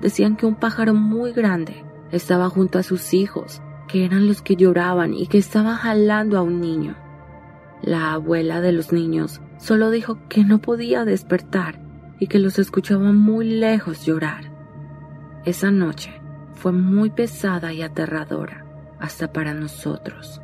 Decían 0.00 0.36
que 0.36 0.46
un 0.46 0.56
pájaro 0.56 0.92
muy 0.92 1.32
grande 1.32 1.84
estaba 2.10 2.50
junto 2.50 2.78
a 2.78 2.82
sus 2.82 3.14
hijos, 3.14 3.62
que 3.88 4.04
eran 4.04 4.26
los 4.26 4.42
que 4.42 4.56
lloraban 4.56 5.14
y 5.14 5.26
que 5.26 5.38
estaban 5.38 5.76
jalando 5.76 6.36
a 6.36 6.42
un 6.42 6.60
niño. 6.60 6.96
La 7.82 8.12
abuela 8.12 8.60
de 8.60 8.72
los 8.72 8.92
niños 8.92 9.40
solo 9.56 9.90
dijo 9.90 10.18
que 10.28 10.44
no 10.44 10.60
podía 10.60 11.04
despertar 11.04 11.80
y 12.18 12.26
que 12.26 12.38
los 12.38 12.58
escuchaba 12.58 13.12
muy 13.12 13.48
lejos 13.48 14.04
llorar. 14.04 14.52
Esa 15.44 15.70
noche 15.70 16.12
fue 16.54 16.72
muy 16.72 17.10
pesada 17.10 17.72
y 17.72 17.82
aterradora, 17.82 18.66
hasta 19.00 19.32
para 19.32 19.54
nosotros. 19.54 20.40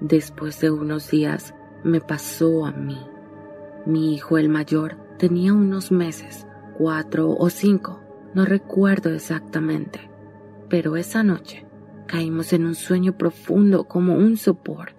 Después 0.00 0.60
de 0.60 0.70
unos 0.70 1.10
días 1.10 1.54
me 1.84 2.00
pasó 2.00 2.66
a 2.66 2.72
mí. 2.72 2.98
Mi 3.86 4.14
hijo 4.14 4.38
el 4.38 4.48
mayor 4.48 4.96
tenía 5.18 5.52
unos 5.52 5.92
meses, 5.92 6.46
cuatro 6.78 7.30
o 7.30 7.50
cinco, 7.50 8.00
no 8.34 8.44
recuerdo 8.44 9.10
exactamente, 9.10 10.10
pero 10.68 10.96
esa 10.96 11.22
noche 11.22 11.66
caímos 12.06 12.52
en 12.52 12.64
un 12.64 12.74
sueño 12.74 13.16
profundo 13.16 13.84
como 13.84 14.16
un 14.16 14.36
sopor. 14.36 14.92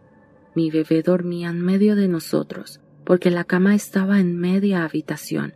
Mi 0.55 0.69
bebé 0.69 1.01
dormía 1.01 1.49
en 1.49 1.59
medio 1.59 1.95
de 1.95 2.07
nosotros, 2.07 2.79
porque 3.03 3.31
la 3.31 3.43
cama 3.43 3.75
estaba 3.75 4.19
en 4.19 4.37
media 4.37 4.83
habitación, 4.83 5.53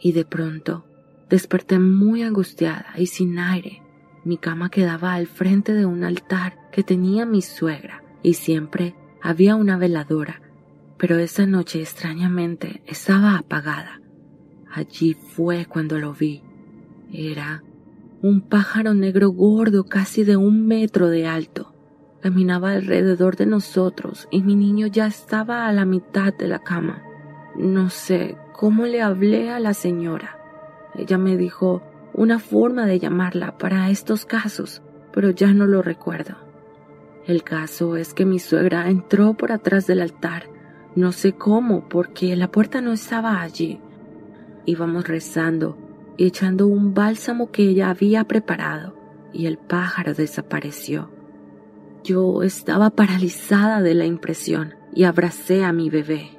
y 0.00 0.12
de 0.12 0.24
pronto 0.24 0.84
desperté 1.30 1.78
muy 1.78 2.22
angustiada 2.22 2.86
y 2.96 3.06
sin 3.06 3.38
aire. 3.38 3.82
Mi 4.24 4.36
cama 4.36 4.70
quedaba 4.70 5.14
al 5.14 5.26
frente 5.26 5.72
de 5.72 5.86
un 5.86 6.04
altar 6.04 6.58
que 6.70 6.82
tenía 6.82 7.26
mi 7.26 7.42
suegra, 7.42 8.04
y 8.22 8.34
siempre 8.34 8.94
había 9.22 9.56
una 9.56 9.78
veladora, 9.78 10.41
pero 11.02 11.18
esa 11.18 11.46
noche 11.46 11.80
extrañamente 11.80 12.80
estaba 12.86 13.36
apagada. 13.36 14.00
Allí 14.72 15.14
fue 15.14 15.66
cuando 15.66 15.98
lo 15.98 16.12
vi. 16.12 16.44
Era 17.12 17.64
un 18.22 18.40
pájaro 18.40 18.94
negro 18.94 19.30
gordo 19.30 19.82
casi 19.82 20.22
de 20.22 20.36
un 20.36 20.64
metro 20.64 21.08
de 21.08 21.26
alto. 21.26 21.74
Caminaba 22.20 22.70
alrededor 22.70 23.34
de 23.34 23.46
nosotros 23.46 24.28
y 24.30 24.42
mi 24.44 24.54
niño 24.54 24.86
ya 24.86 25.08
estaba 25.08 25.66
a 25.66 25.72
la 25.72 25.84
mitad 25.86 26.32
de 26.32 26.46
la 26.46 26.60
cama. 26.60 27.02
No 27.56 27.90
sé 27.90 28.36
cómo 28.52 28.86
le 28.86 29.02
hablé 29.02 29.50
a 29.50 29.58
la 29.58 29.74
señora. 29.74 30.38
Ella 30.94 31.18
me 31.18 31.36
dijo 31.36 31.82
una 32.14 32.38
forma 32.38 32.86
de 32.86 33.00
llamarla 33.00 33.58
para 33.58 33.90
estos 33.90 34.24
casos, 34.24 34.82
pero 35.12 35.30
ya 35.30 35.52
no 35.52 35.66
lo 35.66 35.82
recuerdo. 35.82 36.36
El 37.26 37.42
caso 37.42 37.96
es 37.96 38.14
que 38.14 38.24
mi 38.24 38.38
suegra 38.38 38.88
entró 38.88 39.34
por 39.34 39.50
atrás 39.50 39.88
del 39.88 40.00
altar, 40.00 40.51
no 40.94 41.12
sé 41.12 41.32
cómo, 41.32 41.88
porque 41.88 42.36
la 42.36 42.50
puerta 42.50 42.80
no 42.80 42.92
estaba 42.92 43.40
allí. 43.40 43.80
Íbamos 44.66 45.08
rezando 45.08 45.76
echando 46.18 46.66
un 46.66 46.94
bálsamo 46.94 47.50
que 47.50 47.64
ella 47.64 47.90
había 47.90 48.24
preparado, 48.24 48.94
y 49.32 49.46
el 49.46 49.58
pájaro 49.58 50.14
desapareció. 50.14 51.10
Yo 52.04 52.42
estaba 52.42 52.90
paralizada 52.90 53.80
de 53.80 53.94
la 53.94 54.04
impresión 54.04 54.74
y 54.94 55.04
abracé 55.04 55.64
a 55.64 55.72
mi 55.72 55.88
bebé. 55.88 56.38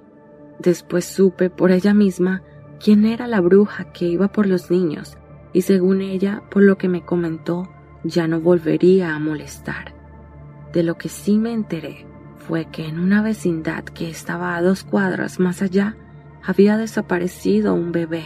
Después 0.60 1.06
supe 1.06 1.50
por 1.50 1.72
ella 1.72 1.94
misma 1.94 2.44
quién 2.84 3.06
era 3.06 3.28
la 3.28 3.42
bruja 3.42 3.92
que 3.92 4.06
iba 4.06 4.28
por 4.32 4.46
los 4.46 4.70
niños, 4.70 5.18
y 5.54 5.62
según 5.62 6.02
ella, 6.02 6.44
por 6.50 6.63
lo 6.63 6.78
que 6.78 6.89
me 6.89 7.06
comentó, 7.06 7.70
ya 8.04 8.28
no 8.28 8.42
volvería 8.42 9.16
a 9.16 9.20
molestar. 9.20 9.94
De 10.74 10.84
lo 10.84 10.98
que 10.98 11.10
sí 11.10 11.38
me 11.38 11.54
enteré 11.54 12.08
fue 12.48 12.66
que 12.66 12.88
en 12.88 13.00
una 13.00 13.22
vecindad 13.22 13.84
que 13.84 14.10
estaba 14.10 14.56
a 14.56 14.62
dos 14.62 14.84
cuadras 14.84 15.40
más 15.40 15.62
allá, 15.62 15.96
había 16.44 16.78
desaparecido 16.78 17.74
un 17.74 17.92
bebé. 17.92 18.26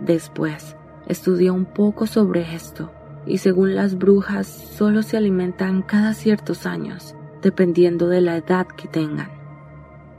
Después 0.00 0.76
estudié 1.06 1.50
un 1.50 1.64
poco 1.64 2.06
sobre 2.06 2.54
esto 2.54 2.92
y 3.24 3.38
según 3.38 3.74
las 3.74 3.96
brujas 3.96 4.46
solo 4.46 5.02
se 5.02 5.16
alimentan 5.16 5.82
cada 5.82 6.12
ciertos 6.14 6.66
años, 6.66 7.14
dependiendo 7.40 8.08
de 8.08 8.20
la 8.20 8.36
edad 8.36 8.66
que 8.66 8.88
tengan. 8.88 9.30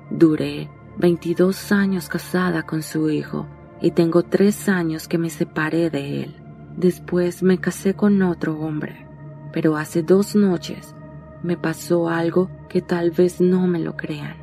Duré 0.10 0.70
22 0.98 1.72
años 1.72 2.08
casada 2.08 2.64
con 2.64 2.82
su 2.82 3.10
hijo 3.10 3.48
y 3.82 3.92
tengo 3.92 4.24
tres 4.24 4.70
años 4.70 5.08
que 5.08 5.18
me 5.18 5.30
separé 5.30 5.90
de 5.90 6.24
él. 6.24 6.36
Después 6.78 7.44
me 7.44 7.58
casé 7.58 7.94
con 7.94 8.22
otro 8.22 8.58
hombre, 8.60 9.06
pero 9.52 9.76
hace 9.76 10.02
dos 10.02 10.36
noches 10.36 10.96
me 11.44 11.58
pasó 11.58 12.10
algo 12.10 12.50
que 12.68 12.82
tal 12.82 13.12
vez 13.12 13.42
no 13.42 13.68
me 13.68 13.80
lo 13.80 13.96
crean. 13.96 14.36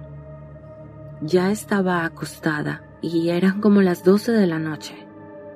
Ya 1.20 1.50
estaba 1.50 2.04
acostada 2.04 2.82
y 3.00 3.30
eran 3.30 3.60
como 3.60 3.82
las 3.82 4.04
12 4.04 4.32
de 4.32 4.46
la 4.46 4.58
noche. 4.58 4.94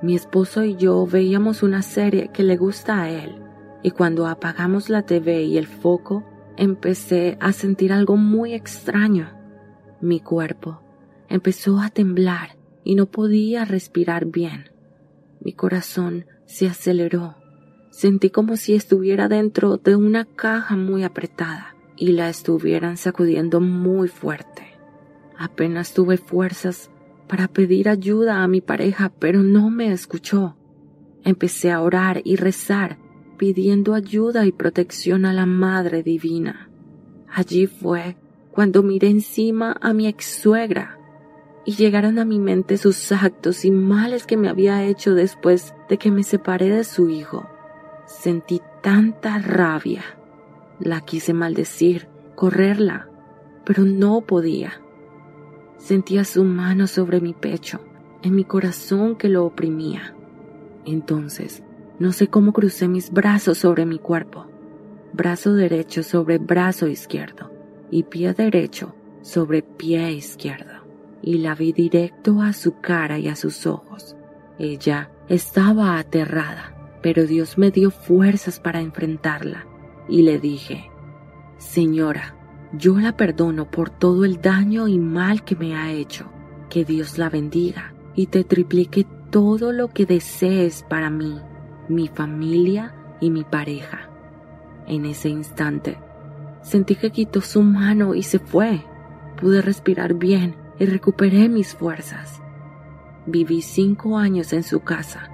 Mi 0.03 0.15
esposo 0.15 0.65
y 0.65 0.77
yo 0.77 1.07
veíamos 1.07 1.63
una 1.63 1.83
serie 1.83 2.31
que 2.33 2.43
le 2.43 2.57
gusta 2.57 3.03
a 3.03 3.11
él 3.11 3.43
y 3.83 3.91
cuando 3.91 4.27
apagamos 4.27 4.89
la 4.89 5.03
TV 5.03 5.43
y 5.43 5.59
el 5.59 5.67
foco 5.67 6.25
empecé 6.57 7.37
a 7.41 7.53
sentir 7.53 7.93
algo 7.93 8.17
muy 8.17 8.55
extraño. 8.55 9.31
Mi 10.01 10.21
cuerpo 10.21 10.83
empezó 11.29 11.81
a 11.81 11.91
temblar 11.91 12.57
y 12.85 12.95
no 12.95 13.07
podía 13.07 13.65
respirar 13.65 14.27
bien. 14.27 14.71
Mi 15.41 15.53
corazón 15.53 16.27
se 16.47 16.67
aceleró. 16.67 17.40
Sentí 18.01 18.31
como 18.31 18.57
si 18.57 18.75
estuviera 18.75 19.29
dentro 19.29 19.77
de 19.77 19.95
una 19.95 20.25
caja 20.25 20.75
muy 20.75 21.05
apretada 21.05 21.77
y 21.99 22.13
la 22.13 22.31
estuvieran 22.31 22.97
sacudiendo 22.97 23.61
muy 23.61 24.09
fuerte. 24.09 24.63
Apenas 25.37 25.93
tuve 25.93 26.17
fuerzas 26.17 26.91
para 27.29 27.47
pedir 27.47 27.91
ayuda 27.91 28.43
a 28.43 28.49
mi 28.49 28.63
pareja, 28.63 29.13
pero 29.19 29.43
no 29.43 29.69
me 29.69 29.93
escuchó. 29.93 30.57
Empecé 31.25 31.73
a 31.73 31.83
orar 31.83 32.23
y 32.25 32.37
rezar, 32.37 32.97
pidiendo 33.37 33.93
ayuda 33.93 34.47
y 34.47 34.53
protección 34.53 35.27
a 35.27 35.35
la 35.35 35.45
Madre 35.45 36.03
Divina. 36.03 36.71
Allí 37.31 37.67
fue 37.67 38.17
cuando 38.51 38.83
miré 38.83 39.09
encima 39.09 39.77
a 39.79 39.93
mi 39.93 40.07
ex 40.07 40.25
suegra 40.25 40.99
y 41.67 41.73
llegaron 41.73 42.19
a 42.19 42.25
mi 42.25 42.39
mente 42.39 42.79
sus 42.79 43.13
actos 43.13 43.67
y 43.67 43.71
males 43.71 44.25
que 44.25 44.39
me 44.39 44.49
había 44.49 44.87
hecho 44.87 45.13
después 45.13 45.75
de 45.91 45.99
que 45.99 46.11
me 46.11 46.23
separé 46.23 46.71
de 46.71 46.85
su 46.85 47.11
hijo. 47.11 47.47
Sentí 48.21 48.61
tanta 48.83 49.39
rabia. 49.39 50.03
La 50.79 51.01
quise 51.01 51.33
maldecir, 51.33 52.07
correrla, 52.35 53.09
pero 53.65 53.87
no 53.87 54.21
podía. 54.21 54.83
Sentía 55.79 56.27
su 56.27 56.45
mano 56.45 56.87
sobre 56.87 57.23
mi 57.23 57.33
pecho, 57.33 57.81
en 58.23 58.35
mi 58.35 58.45
corazón 58.45 59.17
que 59.17 59.31
lo 59.31 59.47
oprimía. 59.47 60.15
Entonces, 60.85 61.63
no 61.99 62.13
sé 62.13 62.27
cómo 62.27 62.53
crucé 62.53 62.89
mis 62.89 63.11
brazos 63.11 63.57
sobre 63.57 63.87
mi 63.87 63.99
cuerpo, 63.99 64.47
brazo 65.15 65.55
derecho 65.55 66.03
sobre 66.03 66.37
brazo 66.37 66.89
izquierdo 66.89 67.51
y 67.91 68.03
pie 68.03 68.35
derecho 68.35 68.95
sobre 69.23 69.63
pie 69.63 70.13
izquierdo, 70.13 70.85
y 71.23 71.39
la 71.39 71.55
vi 71.55 71.73
directo 71.73 72.43
a 72.43 72.53
su 72.53 72.81
cara 72.81 73.19
y 73.19 73.29
a 73.29 73.35
sus 73.35 73.67
ojos. 73.67 74.15
Ella 74.59 75.11
estaba 75.27 75.97
aterrada, 75.97 76.77
pero 77.03 77.27
Dios 77.27 77.59
me 77.59 77.71
dio 77.71 77.91
fuerzas 77.91 78.61
para 78.61 78.81
enfrentarla, 78.81 79.67
y 80.09 80.23
le 80.23 80.39
dije, 80.39 80.91
Señora, 81.59 82.37
yo 82.73 82.99
la 82.99 83.17
perdono 83.17 83.71
por 83.71 83.91
todo 83.91 84.25
el 84.25 84.41
daño 84.41 84.89
y 84.89 84.99
mal 84.99 85.45
que 85.45 85.57
me 85.57 85.77
ha 85.77 85.93
hecho. 85.93 86.31
Que 86.69 86.85
Dios 86.85 87.19
la 87.19 87.29
bendiga 87.29 87.95
y 88.15 88.27
te 88.27 88.45
triplique 88.45 89.07
todo 89.31 89.73
lo 89.73 89.89
que 89.89 90.07
desees 90.07 90.85
para 90.89 91.11
mí, 91.11 91.41
mi 91.89 92.09
familia 92.09 92.95
y 93.21 93.31
mi 93.31 93.45
pareja. 93.45 94.09
En 94.87 95.05
ese 95.05 95.29
instante, 95.29 95.99
sentí 96.63 96.95
que 96.95 97.11
quitó 97.11 97.41
su 97.41 97.63
mano 97.63 98.15
y 98.15 98.23
se 98.23 98.39
fue. 98.39 98.85
Pude 99.41 99.63
respirar 99.63 100.15
bien 100.15 100.57
y 100.79 100.87
recuperé 100.87 101.49
mis 101.49 101.75
fuerzas. 101.75 102.41
Viví 103.27 103.63
cinco 103.63 104.17
años 104.17 104.53
en 104.53 104.63
su 104.63 104.81
casa 104.81 105.30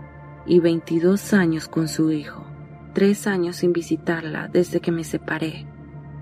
y 0.46 0.60
22 0.60 1.32
años 1.32 1.68
con 1.68 1.88
su 1.88 2.12
hijo, 2.12 2.44
tres 2.94 3.26
años 3.26 3.56
sin 3.56 3.72
visitarla 3.72 4.48
desde 4.48 4.80
que 4.80 4.92
me 4.92 5.04
separé 5.04 5.66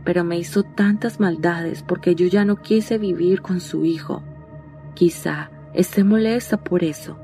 pero 0.04 0.22
me 0.22 0.38
hizo 0.38 0.62
tantas 0.62 1.18
maldades 1.18 1.82
porque 1.82 2.14
yo 2.14 2.26
ya 2.26 2.44
no 2.44 2.60
quise 2.60 2.98
vivir 2.98 3.40
con 3.40 3.60
su 3.60 3.84
hijo. 3.84 4.22
Quizá 4.94 5.50
esté 5.72 6.04
molesta 6.04 6.58
por 6.58 6.84
eso 6.84 7.18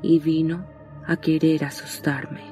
y 0.00 0.20
vino 0.20 0.64
a 1.06 1.16
querer 1.16 1.64
asustarme. 1.64 2.51